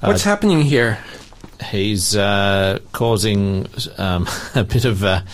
[0.00, 0.98] What's uh, happening here?
[1.62, 3.66] He's uh, causing
[3.98, 5.24] um, a bit of a,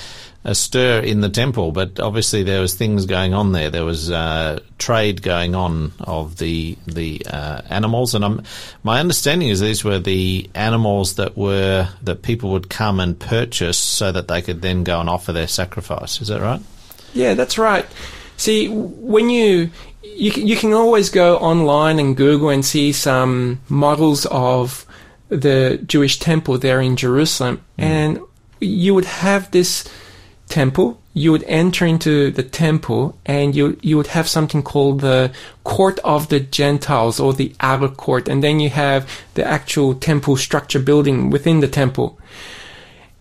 [0.45, 3.71] a stir in the temple, but obviously there was things going on there.
[3.71, 8.43] There was uh, trade going on of the the uh, animals, and I'm,
[8.83, 13.79] my understanding is these were the animals that were that people would come and purchase
[13.79, 16.21] so that they could then go and offer their sacrifice.
[16.21, 16.61] Is that right?
[17.13, 17.87] Yeah, that's right.
[18.37, 19.71] See, when you
[20.03, 24.86] you you can always go online and Google and see some models of
[25.29, 28.21] the Jewish temple there in Jerusalem, and
[28.61, 29.89] you would have this
[30.49, 31.01] temple.
[31.15, 35.33] You would enter into the temple, and you you would have something called the
[35.65, 40.37] court of the Gentiles or the outer court, and then you have the actual temple
[40.37, 42.19] structure building within the temple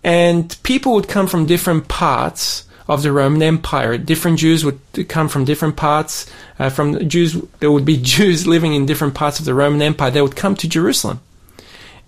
[0.06, 3.98] and people would come from different parts of the Roman Empire.
[3.98, 6.32] Different Jews would come from different parts.
[6.60, 9.82] Uh, from the Jews, there would be Jews living in different parts of the Roman
[9.82, 10.12] Empire.
[10.12, 11.22] They would come to Jerusalem,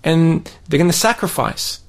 [0.04, 1.80] and they're going to sacrifice.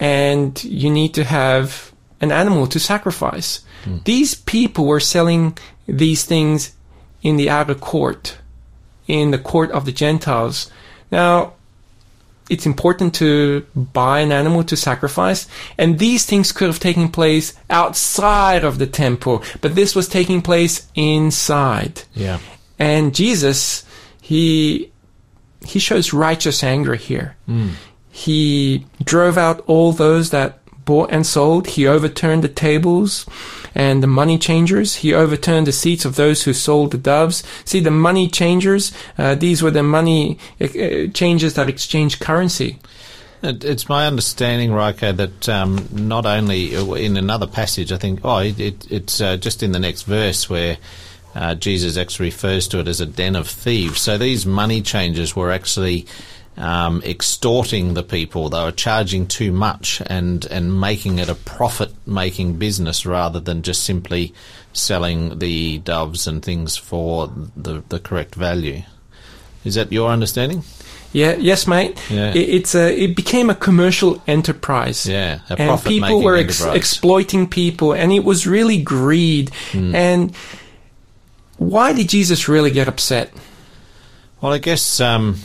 [0.00, 3.60] And you need to have an animal to sacrifice.
[3.84, 3.98] Hmm.
[4.04, 6.74] These people were selling these things
[7.22, 8.38] in the outer court,
[9.06, 10.70] in the court of the Gentiles.
[11.10, 11.54] Now,
[12.50, 17.54] it's important to buy an animal to sacrifice, and these things could have taken place
[17.70, 22.02] outside of the temple, but this was taking place inside.
[22.14, 22.40] Yeah.
[22.78, 23.86] And Jesus,
[24.20, 24.91] he
[25.64, 27.36] he shows righteous anger here.
[28.10, 31.66] He drove out all those that bought and sold.
[31.66, 33.26] He overturned the tables
[33.74, 34.96] and the money changers.
[34.96, 37.42] He overturned the seats of those who sold the doves.
[37.64, 42.78] See, the money changers, uh, these were the money uh, uh, changers that exchanged currency.
[43.42, 48.38] It, it's my understanding, Rajko, that um, not only in another passage, I think, oh,
[48.38, 50.78] it, it, it's uh, just in the next verse where
[51.34, 54.00] uh, Jesus actually refers to it as a den of thieves.
[54.00, 56.06] So these money changers were actually
[56.56, 58.48] um, extorting the people.
[58.48, 63.62] They were charging too much and, and making it a profit making business rather than
[63.62, 64.34] just simply
[64.72, 68.82] selling the doves and things for the, the correct value.
[69.64, 70.64] Is that your understanding?
[71.12, 72.00] Yeah, yes, mate.
[72.10, 72.30] Yeah.
[72.30, 75.06] It, it's a, it became a commercial enterprise.
[75.06, 79.50] Yeah, a and people were ex- exploiting people, and it was really greed.
[79.72, 79.94] Hmm.
[79.94, 80.36] And
[81.62, 83.32] why did Jesus really get upset?
[84.40, 85.38] Well, I guess um,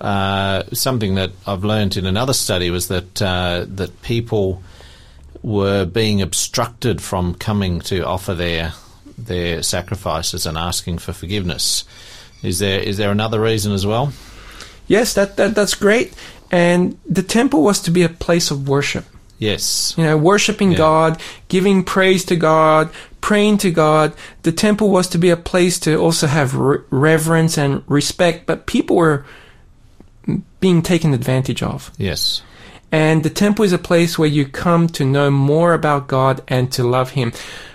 [0.00, 4.62] uh, something that I've learned in another study was that uh, that people
[5.42, 8.72] were being obstructed from coming to offer their
[9.16, 11.84] their sacrifices and asking for forgiveness.
[12.42, 14.12] Is there is there another reason as well?
[14.86, 16.14] Yes, that, that that's great.
[16.50, 19.04] And the temple was to be a place of worship.
[19.38, 19.94] Yes.
[19.96, 20.78] You know, worshiping Yeah.
[20.78, 24.12] God, giving praise to God, praying to God.
[24.42, 28.66] The temple was to be a place to also have re- reverence and respect, but
[28.66, 29.24] people were
[30.60, 31.90] being taken advantage of.
[31.96, 32.42] Yes.
[32.90, 36.72] And the temple is a place where you come to know more about God and
[36.72, 37.32] to love Him.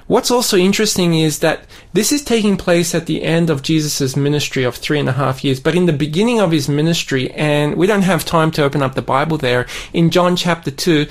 [0.07, 4.63] What's also interesting is that this is taking place at the end of Jesus' ministry
[4.63, 7.87] of three and a half years, but in the beginning of his ministry, and we
[7.87, 11.07] don't have time to open up the Bible there, in John chapter 2,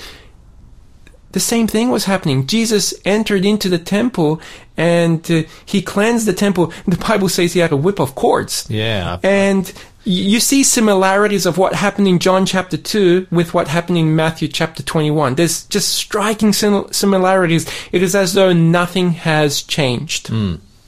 [1.33, 2.47] the same thing was happening.
[2.47, 4.39] Jesus entered into the temple
[4.77, 6.71] and uh, he cleansed the temple.
[6.87, 8.65] The Bible says he had a whip of cords.
[8.69, 9.19] Yeah.
[9.23, 9.71] And
[10.05, 14.47] you see similarities of what happened in John chapter 2 with what happened in Matthew
[14.47, 15.35] chapter 21.
[15.35, 17.69] There's just striking sim- similarities.
[17.91, 20.29] It is as though nothing has changed.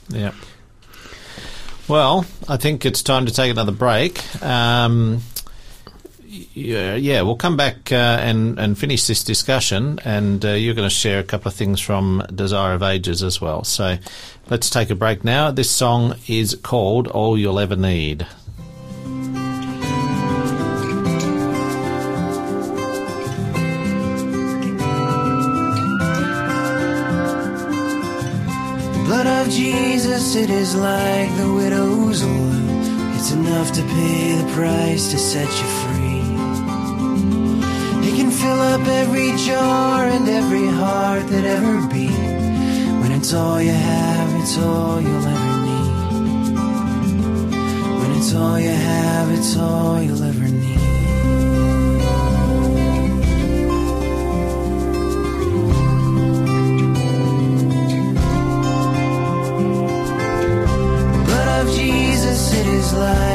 [0.09, 0.33] Yeah.
[1.87, 4.21] Well, I think it's time to take another break.
[4.43, 5.21] Um,
[6.53, 10.87] yeah, yeah, we'll come back uh, and and finish this discussion, and uh, you're going
[10.87, 13.63] to share a couple of things from Desire of Ages as well.
[13.63, 13.97] So,
[14.49, 15.51] let's take a break now.
[15.51, 18.27] This song is called "All You'll Ever Need."
[29.05, 33.15] Blood of Jesus, it is like the widow's oil.
[33.15, 36.04] It's enough to pay the price to set you free.
[38.41, 42.11] Fill up every jar and every heart that ever beat.
[43.01, 45.91] When it's all you have, it's all you'll ever need.
[47.99, 50.75] When it's all you have, it's all you'll ever need.
[61.75, 63.34] Jesus, it is like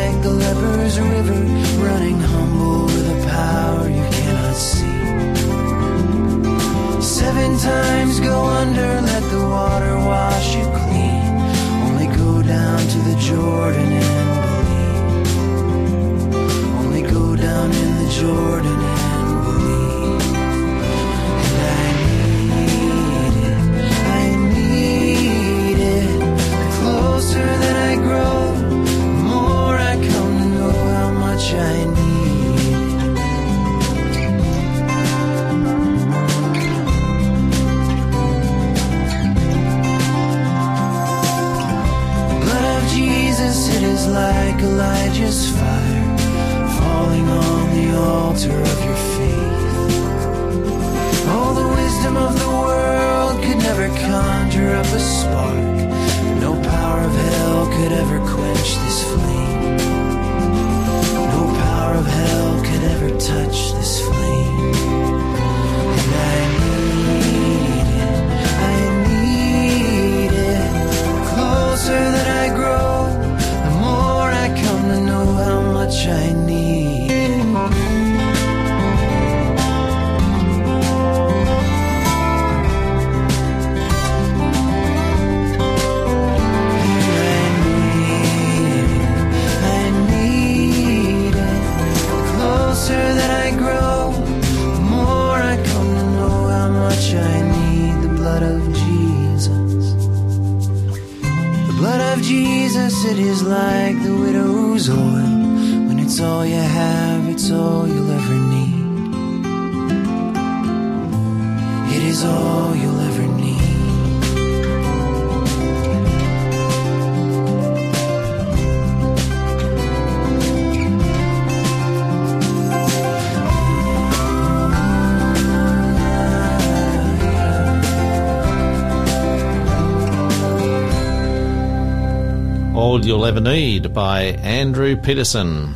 [133.11, 135.75] You'll Ever Need by Andrew Peterson.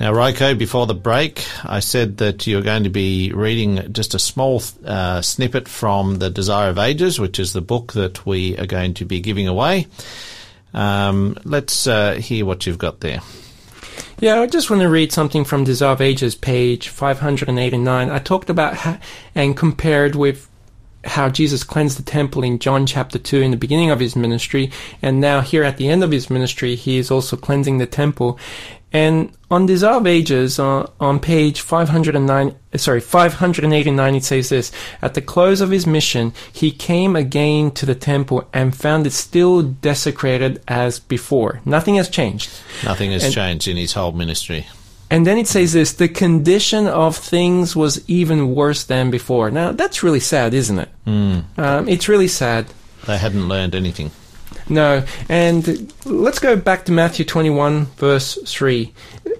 [0.00, 4.18] Now, Rajko, before the break, I said that you're going to be reading just a
[4.18, 8.66] small uh, snippet from The Desire of Ages, which is the book that we are
[8.66, 9.86] going to be giving away.
[10.74, 13.20] Um, let's uh, hear what you've got there.
[14.18, 18.10] Yeah, I just want to read something from Desire of Ages, page 589.
[18.10, 18.98] I talked about
[19.36, 20.48] and compared with
[21.06, 24.70] how Jesus cleansed the temple in John chapter 2 in the beginning of his ministry.
[25.02, 28.38] And now here at the end of his ministry, he is also cleansing the temple.
[28.92, 35.14] And on Desire of Ages, uh, on page 509, sorry, 589, it says this, At
[35.14, 39.62] the close of his mission, he came again to the temple and found it still
[39.62, 41.60] desecrated as before.
[41.64, 42.50] Nothing has changed.
[42.84, 44.66] Nothing has And- changed in his whole ministry.
[45.10, 49.50] And then it says this, the condition of things was even worse than before.
[49.50, 50.88] Now, that's really sad, isn't it?
[51.04, 51.40] Hmm.
[51.56, 52.66] Um, it's really sad.
[53.06, 54.10] They hadn't learned anything.
[54.68, 58.92] No, and let's go back to Matthew 21, verse 3.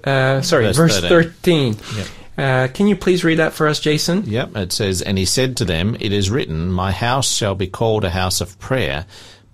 [0.05, 1.75] Uh, sorry, Verse verse 13.
[1.75, 2.07] 13.
[2.39, 4.23] Uh, can you please read that for us, Jason?
[4.27, 7.67] Yep, it says, And he said to them, It is written, My house shall be
[7.67, 9.07] called a house of prayer,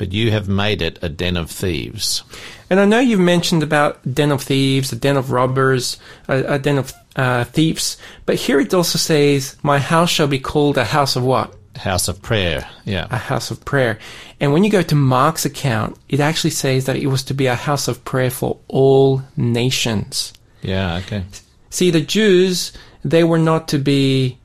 [0.03, 2.24] but you have made it a den of thieves.
[2.68, 6.59] And I know you've mentioned about den of thieves, a den of robbers, a, a
[6.59, 10.85] den of uh, thieves, but here it also says, My house shall be called a
[10.85, 11.55] house of what?
[11.76, 12.68] House of prayer.
[12.85, 13.07] Yeah.
[13.11, 14.01] A house of prayer.
[14.41, 17.47] And when you go to Mark's account, it actually says that it was to be
[17.47, 20.33] a house of prayer for all nations.
[20.62, 21.22] Yeah, okay.
[21.70, 22.72] See, the Jews,
[23.05, 24.41] they were not to be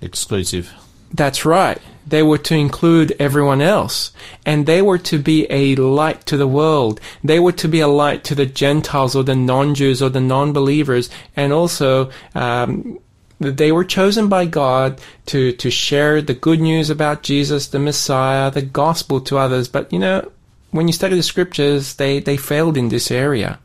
[0.00, 0.72] Exclusive.
[1.12, 1.82] That's right.
[2.06, 4.12] They were to include everyone else.
[4.44, 7.00] And they were to be a light to the world.
[7.22, 11.10] They were to be a light to the Gentiles or the non-Jews or the non-believers.
[11.34, 12.98] And also, um,
[13.40, 18.50] they were chosen by God to, to share the good news about Jesus, the Messiah,
[18.50, 19.68] the gospel to others.
[19.68, 20.30] But, you know,
[20.70, 23.58] when you study the scriptures, they, they failed in this area.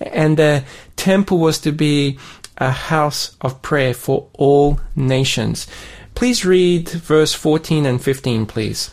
[0.00, 0.64] And the
[0.96, 2.18] temple was to be
[2.58, 5.66] a house of prayer for all nations.
[6.14, 8.90] Please read verse 14 and 15, please.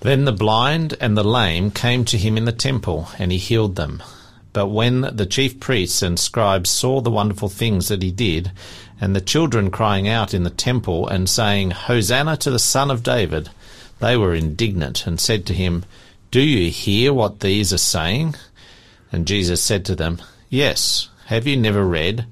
[0.00, 3.74] Then the blind and the lame came to him in the temple, and he healed
[3.74, 4.02] them.
[4.52, 8.52] But when the chief priests and scribes saw the wonderful things that he did,
[9.00, 13.02] and the children crying out in the temple and saying, Hosanna to the Son of
[13.02, 13.50] David,
[13.98, 15.84] they were indignant and said to him,
[16.30, 18.36] Do you hear what these are saying?
[19.10, 20.18] And Jesus said to them,
[20.48, 22.26] Yes, have you never read?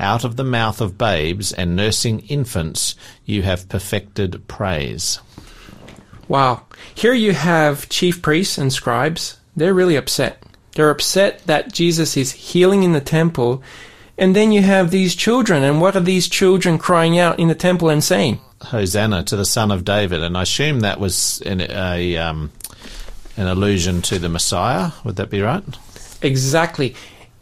[0.00, 2.94] Out of the mouth of babes and nursing infants
[3.24, 5.20] you have perfected praise.
[6.26, 6.62] Wow.
[6.94, 9.38] Here you have chief priests and scribes.
[9.54, 10.42] They're really upset.
[10.72, 13.62] They're upset that Jesus is healing in the temple.
[14.16, 15.62] And then you have these children.
[15.62, 18.40] And what are these children crying out in the temple and saying?
[18.62, 22.52] Hosanna to the Son of David, and I assume that was an, a um,
[23.36, 24.90] an allusion to the Messiah.
[25.04, 25.64] Would that be right?
[26.20, 26.94] Exactly.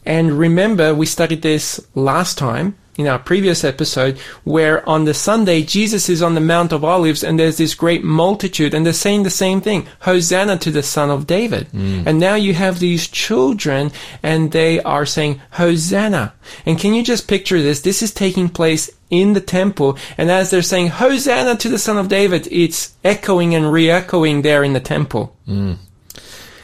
[0.09, 5.63] And remember, we studied this last time in our previous episode, where on the Sunday,
[5.63, 9.23] Jesus is on the Mount of Olives and there's this great multitude and they're saying
[9.23, 11.69] the same thing, Hosanna to the Son of David.
[11.73, 12.07] Mm.
[12.07, 13.93] And now you have these children
[14.23, 16.33] and they are saying, Hosanna.
[16.65, 17.83] And can you just picture this?
[17.83, 19.99] This is taking place in the temple.
[20.17, 24.65] And as they're saying, Hosanna to the Son of David, it's echoing and re-echoing there
[24.65, 25.37] in the temple.
[25.47, 25.77] Mm.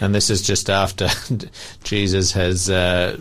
[0.01, 1.09] And this is just after
[1.85, 3.19] Jesus has, uh,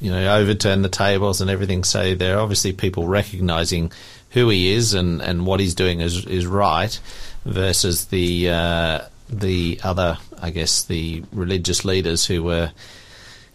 [0.00, 1.84] you know, overturned the tables and everything.
[1.84, 3.92] So there are obviously people recognizing
[4.30, 6.98] who he is and, and what he's doing is is right,
[7.44, 12.72] versus the uh, the other, I guess, the religious leaders who were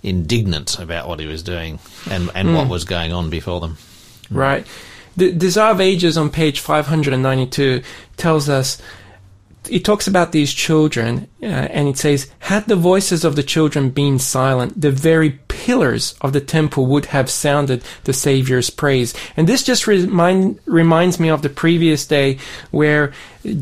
[0.04, 1.80] indignant about what he was doing
[2.10, 3.78] and and what was going on before them.
[4.30, 4.66] Right.
[5.16, 7.82] The Desire of Ages on page 592
[8.18, 8.80] tells us,
[9.70, 13.90] it talks about these children, uh, and it says, Had the voices of the children
[13.90, 19.14] been silent, the very pillars of the temple would have sounded the Saviour's praise.
[19.36, 22.38] And this just remind, reminds me of the previous day
[22.72, 23.14] where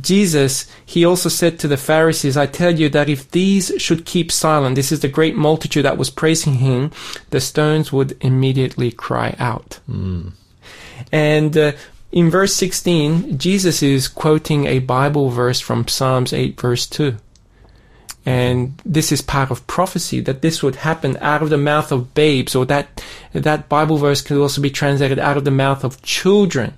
[0.01, 4.31] Jesus, he also said to the Pharisees, I tell you that if these should keep
[4.31, 6.91] silent, this is the great multitude that was praising him,
[7.29, 9.79] the stones would immediately cry out.
[11.11, 11.71] And uh,
[12.15, 17.17] in verse 16, Jesus is quoting a Bible verse from Psalms 8, verse 2.
[18.25, 22.13] And this is part of prophecy that this would happen out of the mouth of
[22.13, 23.03] babes, or that
[23.33, 26.73] that Bible verse could also be translated out of the mouth of children.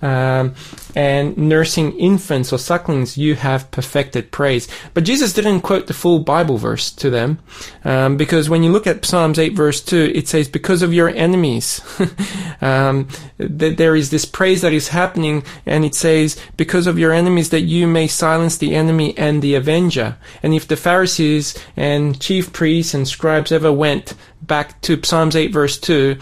[0.00, 0.54] Um,
[0.94, 4.68] and nursing infants or sucklings, you have perfected praise.
[4.94, 7.40] But Jesus didn't quote the full Bible verse to them,
[7.84, 11.08] um, because when you look at Psalms 8 verse 2, it says, because of your
[11.08, 11.80] enemies,
[12.60, 17.12] um, that there is this praise that is happening, and it says, because of your
[17.12, 20.16] enemies that you may silence the enemy and the avenger.
[20.42, 25.52] And if the Pharisees and chief priests and scribes ever went back to Psalms 8
[25.52, 26.18] verse 2,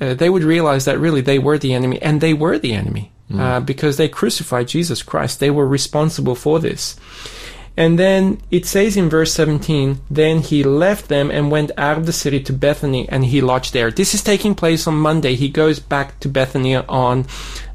[0.00, 3.12] uh, they would realize that really they were the enemy, and they were the enemy
[3.34, 5.40] uh, because they crucified Jesus Christ.
[5.40, 6.96] They were responsible for this.
[7.76, 12.06] And then it says in verse 17, then he left them and went out of
[12.06, 13.92] the city to Bethany and he lodged there.
[13.92, 15.36] This is taking place on Monday.
[15.36, 17.26] He goes back to Bethany on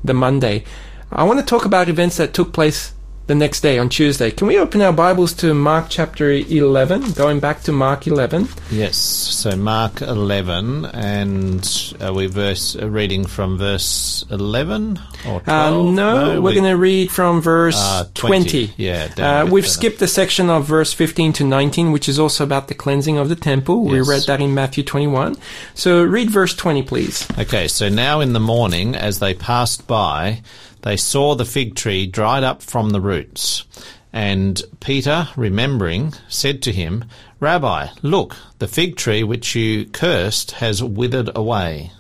[0.04, 0.66] the Monday.
[1.10, 2.94] I want to talk about events that took place
[3.26, 4.32] the next day on Tuesday.
[4.32, 7.14] Can we open our Bibles to Mark chapter 11?
[7.14, 8.50] Going back to Mark 11.
[8.70, 8.98] Yes.
[8.98, 15.48] So Mark 11, and are we verse uh, reading from verse 11 or 12?
[15.48, 18.68] Uh, no, we're we- going to read from verse Ah, 20.
[18.68, 18.74] 20.
[18.76, 22.68] Yeah, Uh, we've skipped the section of verse 15 to 19, which is also about
[22.68, 23.86] the cleansing of the temple.
[23.86, 25.38] We read that in Matthew 21.
[25.76, 27.26] So read verse 20, please.
[27.40, 30.42] Okay, so now in the morning, as they passed by,
[30.84, 33.66] they saw the fig tree dried up from the roots.
[34.14, 37.06] And Peter, remembering, said to him,
[37.40, 41.92] Rabbi, look, the fig tree which you cursed has withered away.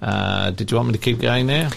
[0.00, 1.70] Uh, did you want me to keep going there?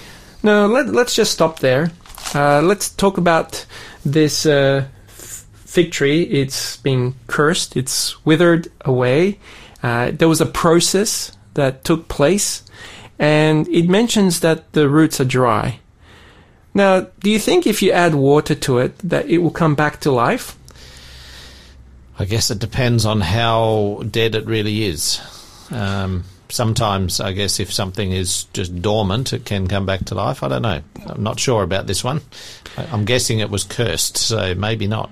[0.43, 1.91] No, let, let's just stop there.
[2.36, 3.65] Uh, let's talk about
[4.05, 6.23] this uh, fig tree.
[6.23, 9.39] It's been cursed, it's withered away.
[9.81, 12.63] Uh, there was a process that took place,
[13.17, 15.79] and it mentions that the roots are dry.
[16.76, 20.01] Now, do you think if you add water to it, that it will come back
[20.01, 20.57] to life?
[22.19, 25.21] I guess it depends on how dead it really is.
[25.71, 30.43] Um, sometimes, I guess, if something is just dormant, it can come back to life.
[30.43, 30.82] I don't know.
[31.07, 32.21] I'm not sure about this one.
[32.78, 35.11] I'm guessing it was cursed, so maybe not.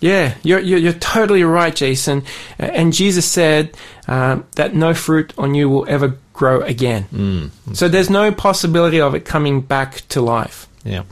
[0.00, 2.22] Yeah, you're, you're, you're totally right, Jason.
[2.58, 3.76] And Jesus said
[4.08, 7.50] um, that no fruit on you will ever grow again.
[7.74, 10.68] So there's no possibility of it coming back to life.
[10.84, 11.04] Yeah.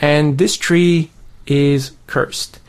[0.00, 1.10] And this tree
[1.46, 2.60] is cursed.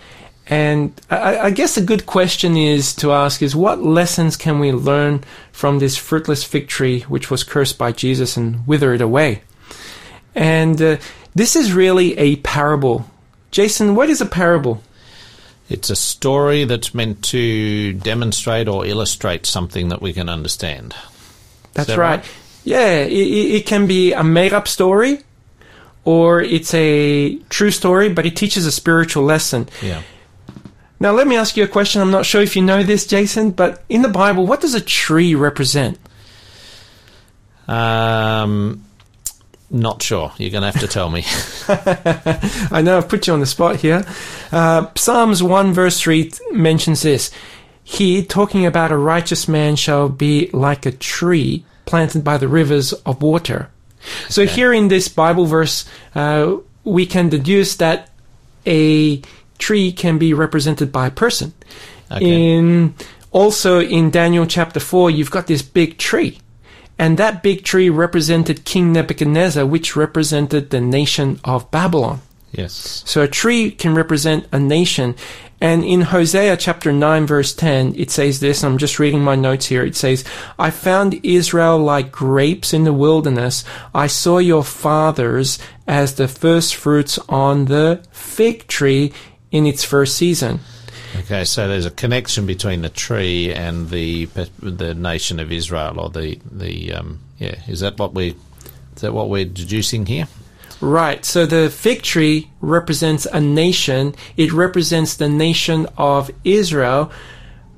[0.47, 4.71] And I, I guess a good question is to ask is what lessons can we
[4.71, 9.43] learn from this fruitless fig tree which was cursed by Jesus and withered away?
[10.33, 10.97] And uh,
[11.35, 13.05] this is really a parable.
[13.51, 14.81] Jason, what is a parable?
[15.69, 20.95] It's a story that's meant to demonstrate or illustrate something that we can understand.
[21.73, 22.21] That's that right.
[22.21, 22.31] right?
[22.63, 25.21] Yeah, it, it it can be a made up story
[26.09, 29.69] or it's a true story, but it teaches a spiritual lesson.
[29.79, 30.01] Yeah.
[30.99, 32.01] Now, let me ask you a question.
[32.01, 34.81] I'm not sure if you know this, Jason, but in the Bible, what does a
[34.81, 35.99] tree represent?
[37.67, 38.83] Um,
[39.69, 40.33] not sure.
[40.39, 41.25] You're going to have to tell me.
[42.75, 44.03] I know I've put you on the spot here.
[44.51, 47.29] Uh, Psalms 1 verse 3 mentions this.
[47.83, 52.93] He, talking about a righteous man, shall be like a tree planted by the rivers
[52.93, 53.69] of water.
[54.29, 54.51] So Okay.
[54.51, 55.85] here in this Bible verse,
[56.15, 58.09] uh, we can deduce that
[58.65, 59.21] a
[59.57, 61.53] tree can be represented by a person.
[62.11, 62.55] Okay.
[62.55, 62.93] In
[63.31, 66.39] also in Daniel chapter 4, you've got this big tree.
[66.97, 72.21] And that big tree represented King Nebuchadnezzar, which represented the nation of Babylon.
[72.51, 73.03] Yes.
[73.05, 75.15] So a tree can represent a nation.
[75.61, 79.65] And in Hosea chapter 9 verse 10, it says this, I'm just reading my notes
[79.65, 79.83] here.
[79.83, 80.23] It says,
[80.57, 83.65] I found Israel like grapes in the wilderness.
[83.93, 89.11] I saw your fathers as the first fruits on the fig tree
[89.51, 90.59] in its first season.
[91.17, 94.25] Okay, so there's a connection between the tree and the
[94.61, 97.55] the nation of Israel, or the the um, yeah.
[97.67, 98.35] Is that what we
[98.95, 100.27] is that what we're deducing here?
[100.81, 101.25] Right.
[101.25, 104.15] So the fig tree represents a nation.
[104.37, 107.11] It represents the nation of Israel,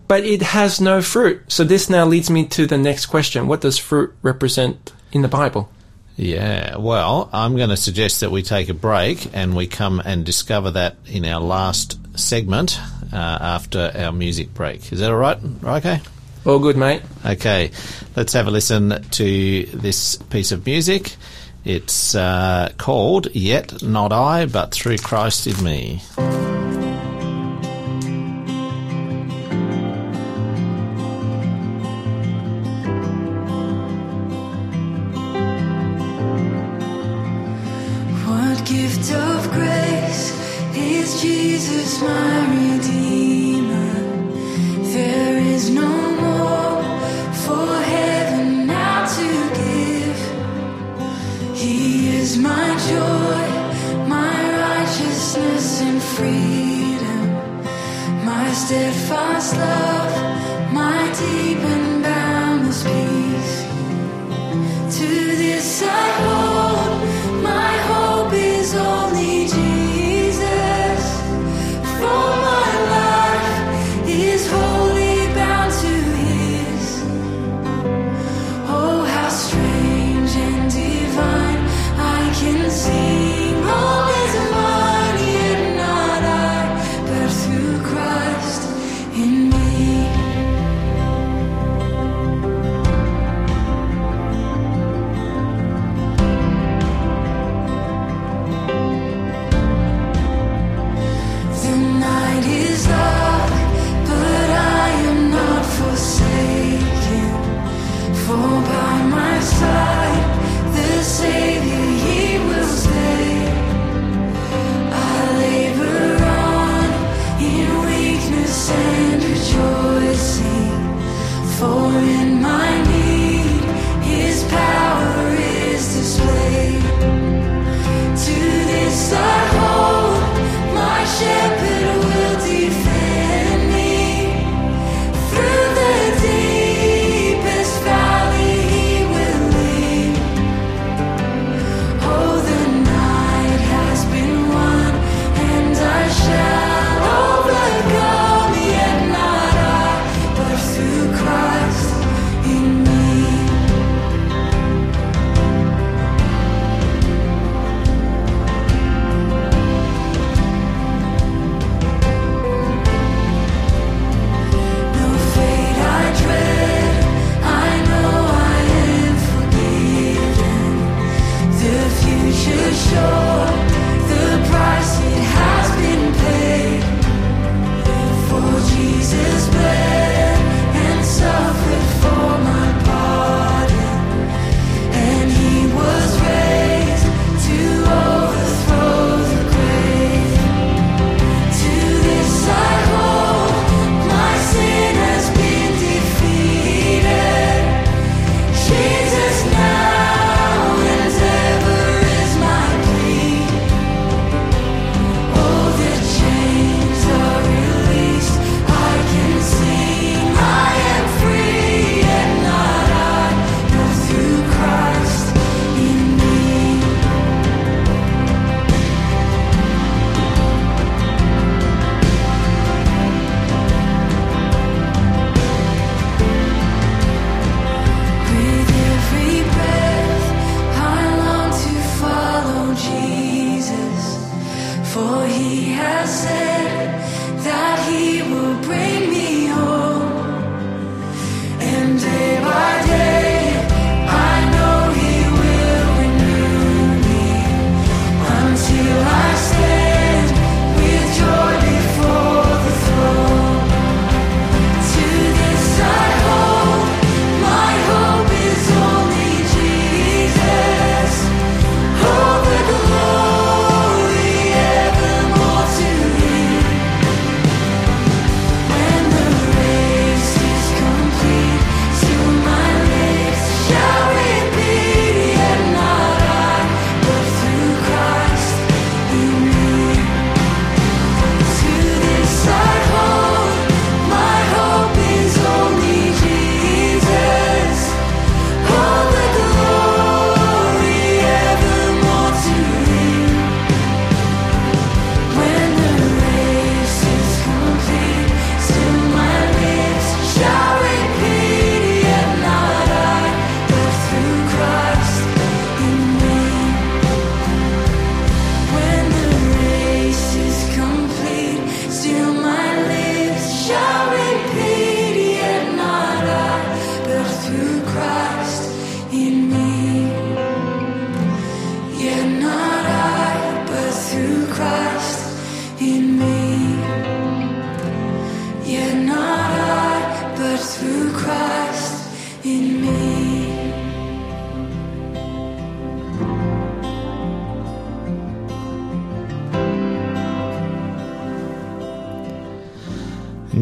[0.07, 1.41] but it has no fruit.
[1.47, 3.47] So this now leads me to the next question.
[3.47, 5.69] What does fruit represent in the Bible?
[6.15, 6.77] Yeah.
[6.77, 10.71] Well, I'm going to suggest that we take a break and we come and discover
[10.71, 12.79] that in our last segment
[13.11, 14.91] uh, after our music break.
[14.91, 15.39] Is that all right?
[15.63, 16.01] Okay.
[16.45, 17.03] All good, mate.
[17.23, 17.69] Okay,
[18.15, 21.15] let's have a listen to this piece of music.
[21.63, 26.01] It's uh, called Yet Not I, but Through Christ in Me.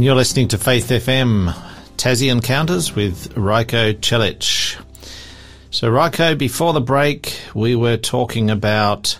[0.09, 1.53] You're listening to Faith FM,
[1.95, 4.81] Tassie Encounters with Rajko Celic.
[5.69, 9.19] So, Rajko, before the break, we were talking about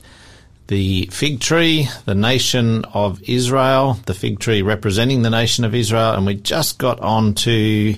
[0.65, 6.13] the fig tree, the nation of Israel, the fig tree representing the nation of Israel,
[6.13, 7.95] and we just got on to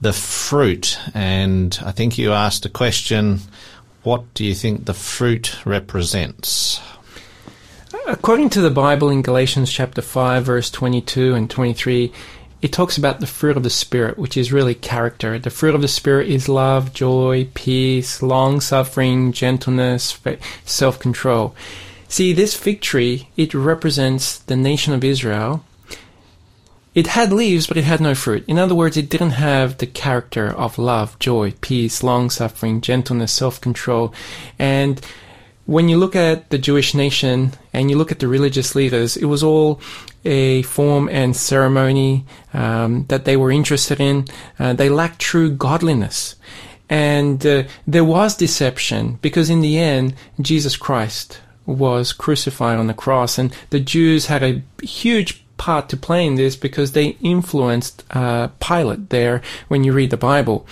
[0.00, 0.98] the fruit.
[1.14, 3.38] And I think you asked a question
[4.02, 6.80] what do you think the fruit represents?
[7.94, 12.12] Uh, according to the Bible in Galatians chapter 5, verse 22 and 23,
[12.60, 15.38] it talks about the fruit of the Spirit, which is really character.
[15.38, 20.18] The fruit of the Spirit is love, joy, peace, long suffering, gentleness,
[20.64, 21.54] self control.
[22.08, 25.64] See, this fig tree, it represents the nation of Israel.
[26.96, 28.44] It had leaves, but it had no fruit.
[28.48, 33.32] In other words, it didn't have the character of love, joy, peace, long suffering, gentleness,
[33.32, 34.12] self control.
[34.58, 35.00] And
[35.66, 39.24] when you look at the Jewish nation and you look at the religious leaders, it
[39.24, 39.80] was all
[40.24, 44.26] a form and ceremony um, that they were interested in.
[44.58, 46.36] Uh, they lacked true godliness.
[46.90, 52.94] And uh, there was deception because in the end, Jesus Christ was crucified on the
[52.94, 53.38] cross.
[53.38, 58.48] And the Jews had a huge part to play in this because they influenced uh,
[58.60, 60.66] Pilate there when you read the Bible.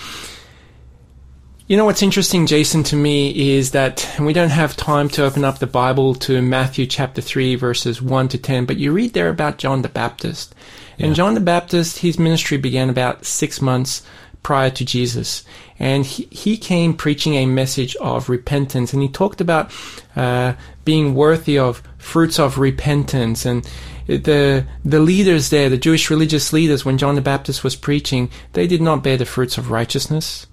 [1.73, 5.43] You know what's interesting, Jason, to me is that we don't have time to open
[5.43, 9.31] up the Bible to Matthew chapter 3, verses 1 to 10, but you read there
[9.31, 10.55] about John the Baptist.
[10.99, 11.07] Yeah.
[11.07, 14.03] And John the Baptist, his ministry began about six months
[14.43, 15.45] prior to Jesus.
[15.79, 18.93] And he, he came preaching a message of repentance.
[18.93, 19.73] And he talked about
[20.15, 20.53] uh,
[20.85, 23.47] being worthy of fruits of repentance.
[23.47, 23.67] And
[24.07, 28.67] the the leaders there, the Jewish religious leaders, when John the Baptist was preaching, they
[28.67, 30.47] did not bear the fruits of righteousness.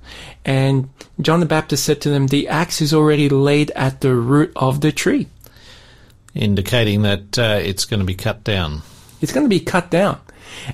[0.45, 0.89] And
[1.21, 4.81] John the Baptist said to them, The axe is already laid at the root of
[4.81, 5.27] the tree.
[6.33, 8.81] Indicating that uh, it's going to be cut down.
[9.21, 10.19] It's going to be cut down.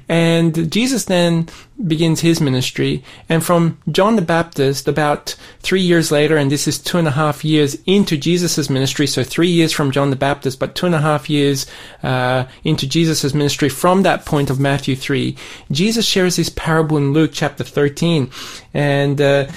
[0.07, 1.47] And Jesus then
[1.87, 3.03] begins his ministry.
[3.27, 7.11] And from John the Baptist, about three years later, and this is two and a
[7.11, 10.95] half years into Jesus' ministry, so three years from John the Baptist, but two and
[10.95, 11.65] a half years
[12.03, 15.35] uh, into Jesus' ministry from that point of Matthew 3,
[15.71, 18.29] Jesus shares this parable in Luke chapter 13.
[18.73, 19.47] And uh,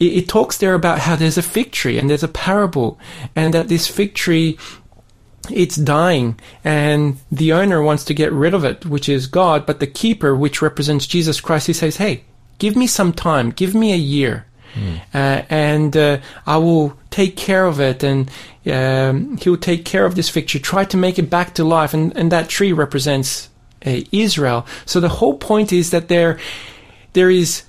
[0.00, 2.98] it, it talks there about how there's a fig tree and there's a parable,
[3.36, 4.58] and that this fig tree
[5.50, 9.80] it's dying and the owner wants to get rid of it, which is God, but
[9.80, 12.24] the keeper, which represents Jesus Christ, he says, Hey,
[12.58, 14.46] give me some time, give me a year.
[14.74, 15.00] Mm.
[15.14, 18.30] Uh, and uh, I will take care of it, and
[18.66, 20.60] um, he will take care of this fig tree.
[20.60, 23.48] Try to make it back to life, and, and that tree represents
[23.86, 24.66] uh, Israel.
[24.84, 26.40] So the whole point is that there,
[27.12, 27.62] there is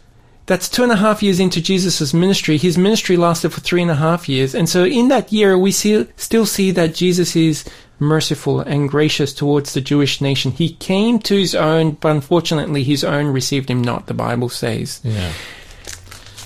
[0.46, 2.58] that's two and a half years into Jesus' ministry.
[2.58, 4.54] His ministry lasted for three and a half years.
[4.54, 7.66] And so in that year, we see, still see that Jesus is
[7.98, 10.52] merciful and gracious towards the Jewish nation.
[10.52, 15.02] He came to his own, but unfortunately his own received him not, the Bible says.
[15.04, 15.32] Yeah.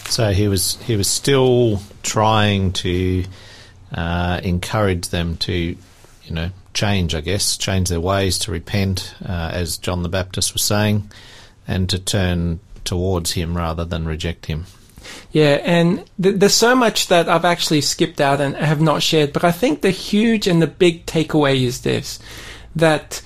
[0.10, 3.26] So he was, he was still trying to
[3.92, 9.52] uh, encourage them to, you know, change, I guess, change their ways, to repent, uh,
[9.54, 11.12] as John the Baptist was saying,
[11.68, 12.60] and to turn
[12.90, 14.66] towards him rather than reject him.
[15.32, 19.32] Yeah, and th- there's so much that I've actually skipped out and have not shared,
[19.32, 22.20] but I think the huge and the big takeaway is this
[22.76, 23.22] that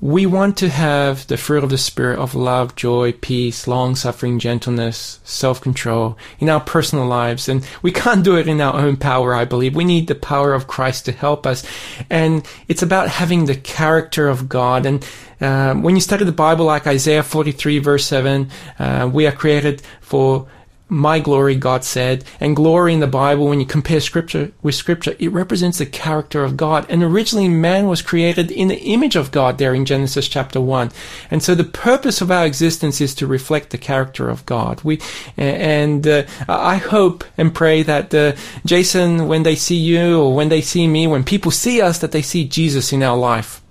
[0.00, 4.38] we want to have the fruit of the Spirit of love, joy, peace, long suffering,
[4.38, 7.48] gentleness, self control in our personal lives.
[7.48, 9.74] And we can't do it in our own power, I believe.
[9.74, 11.64] We need the power of Christ to help us.
[12.08, 14.86] And it's about having the character of God.
[14.86, 15.04] And
[15.40, 19.82] um, when you study the Bible, like Isaiah 43, verse 7, uh, we are created
[20.00, 20.48] for
[20.88, 25.14] my glory, God said, and glory in the Bible, when you compare scripture with scripture,
[25.18, 26.86] it represents the character of God.
[26.88, 30.90] And originally man was created in the image of God there in Genesis chapter 1.
[31.30, 34.82] And so the purpose of our existence is to reflect the character of God.
[34.82, 35.00] We,
[35.36, 38.34] and uh, I hope and pray that uh,
[38.64, 42.12] Jason, when they see you or when they see me, when people see us, that
[42.12, 43.62] they see Jesus in our life.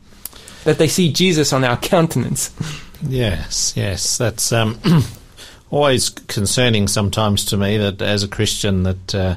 [0.68, 2.54] That they see Jesus on our countenance.
[3.02, 4.78] Yes, yes, that's um,
[5.70, 9.36] always concerning sometimes to me that as a Christian that uh,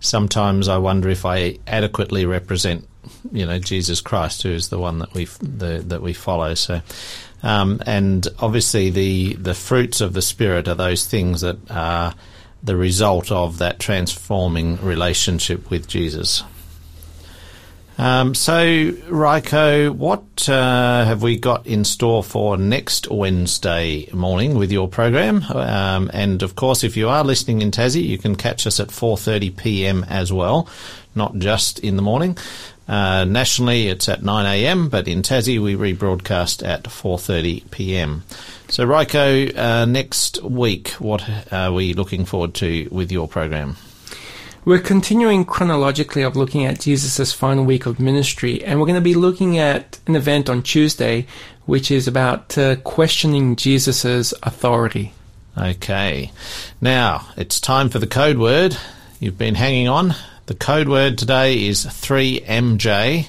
[0.00, 2.86] sometimes I wonder if I adequately represent
[3.32, 6.82] you know Jesus Christ who is the one that we the, that we follow so
[7.42, 12.12] um, and obviously the the fruits of the spirit are those things that are
[12.62, 16.42] the result of that transforming relationship with Jesus
[17.98, 24.70] Um, so, Rajko, what uh, have we got in store for next Wednesday morning with
[24.70, 25.42] your program?
[25.44, 28.88] Um, and of course, if you are listening in Tassie, you can catch us at
[28.88, 30.04] 4:30 p.m.
[30.10, 30.68] as well,
[31.14, 32.36] not just in the morning.
[32.86, 38.24] Uh, nationally, it's at 9 a.m., but in Tassie, we rebroadcast at 4:30 p.m.
[38.68, 43.76] So, Rajko, uh, next week, what are we looking forward to with your program?
[44.66, 49.00] We're continuing chronologically of looking at Jesus' final week of ministry, and we're going to
[49.00, 51.28] be looking at an event on Tuesday,
[51.66, 55.12] which is about uh, questioning Jesus' authority.
[55.56, 56.32] Okay.
[56.80, 58.76] Now, it's time for the code word.
[59.20, 60.16] You've been hanging on.
[60.46, 63.28] The code word today is 3MJ.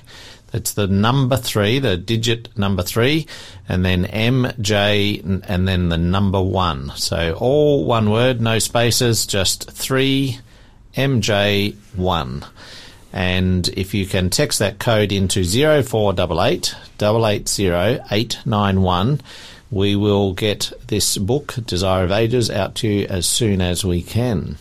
[0.51, 3.27] That's the number three, the digit number three,
[3.69, 6.93] and then MJ, and then the number one.
[6.95, 10.39] So all one word, no spaces, just three
[10.97, 12.47] MJ1.
[13.13, 19.23] And if you can text that code into 0488 880
[19.69, 24.01] we will get this book, Desire of Ages, out to you as soon as we
[24.01, 24.57] can.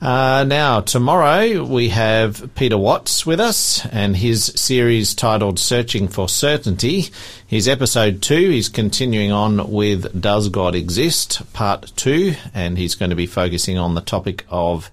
[0.00, 6.28] Uh, now, tomorrow we have Peter Watts with us and his series titled Searching for
[6.28, 7.06] Certainty.
[7.46, 13.10] His episode two, is continuing on with Does God Exist, part two, and he's going
[13.10, 14.90] to be focusing on the topic of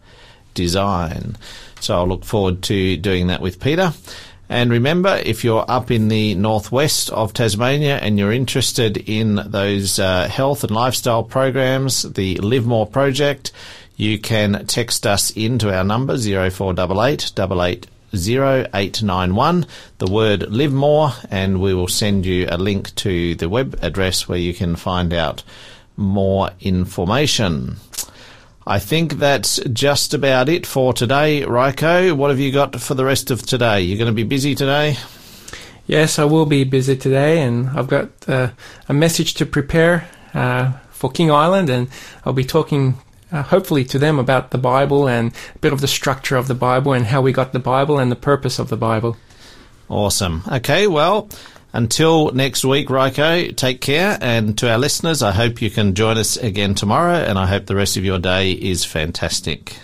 [0.53, 1.37] design.
[1.79, 3.93] So I'll look forward to doing that with Peter.
[4.49, 9.97] And remember, if you're up in the northwest of Tasmania and you're interested in those
[9.97, 13.53] uh, health and lifestyle programs, the Live More project,
[13.95, 19.65] you can text us into our number 0488 0891,
[19.99, 24.27] the word live more, and we will send you a link to the web address
[24.27, 25.43] where you can find out
[25.95, 27.77] more information.
[28.65, 32.13] I think that's just about it for today, Rajko.
[32.13, 33.81] What have you got for the rest of today?
[33.81, 34.97] You're going to be busy today?
[35.87, 38.51] Yes, I will be busy today, and I've got uh,
[38.87, 41.87] a message to prepare uh, for King Island, and
[42.23, 42.99] I'll be talking
[43.31, 46.53] uh, hopefully to them about the Bible and a bit of the structure of the
[46.53, 49.17] Bible and how we got the Bible and the purpose of the Bible.
[49.89, 50.43] Awesome.
[50.49, 51.29] Okay, well,
[51.73, 54.17] until next week, Rajko, take care.
[54.21, 57.65] And to our listeners, I hope you can join us again tomorrow, and I hope
[57.65, 59.75] the rest of your day is fantastic.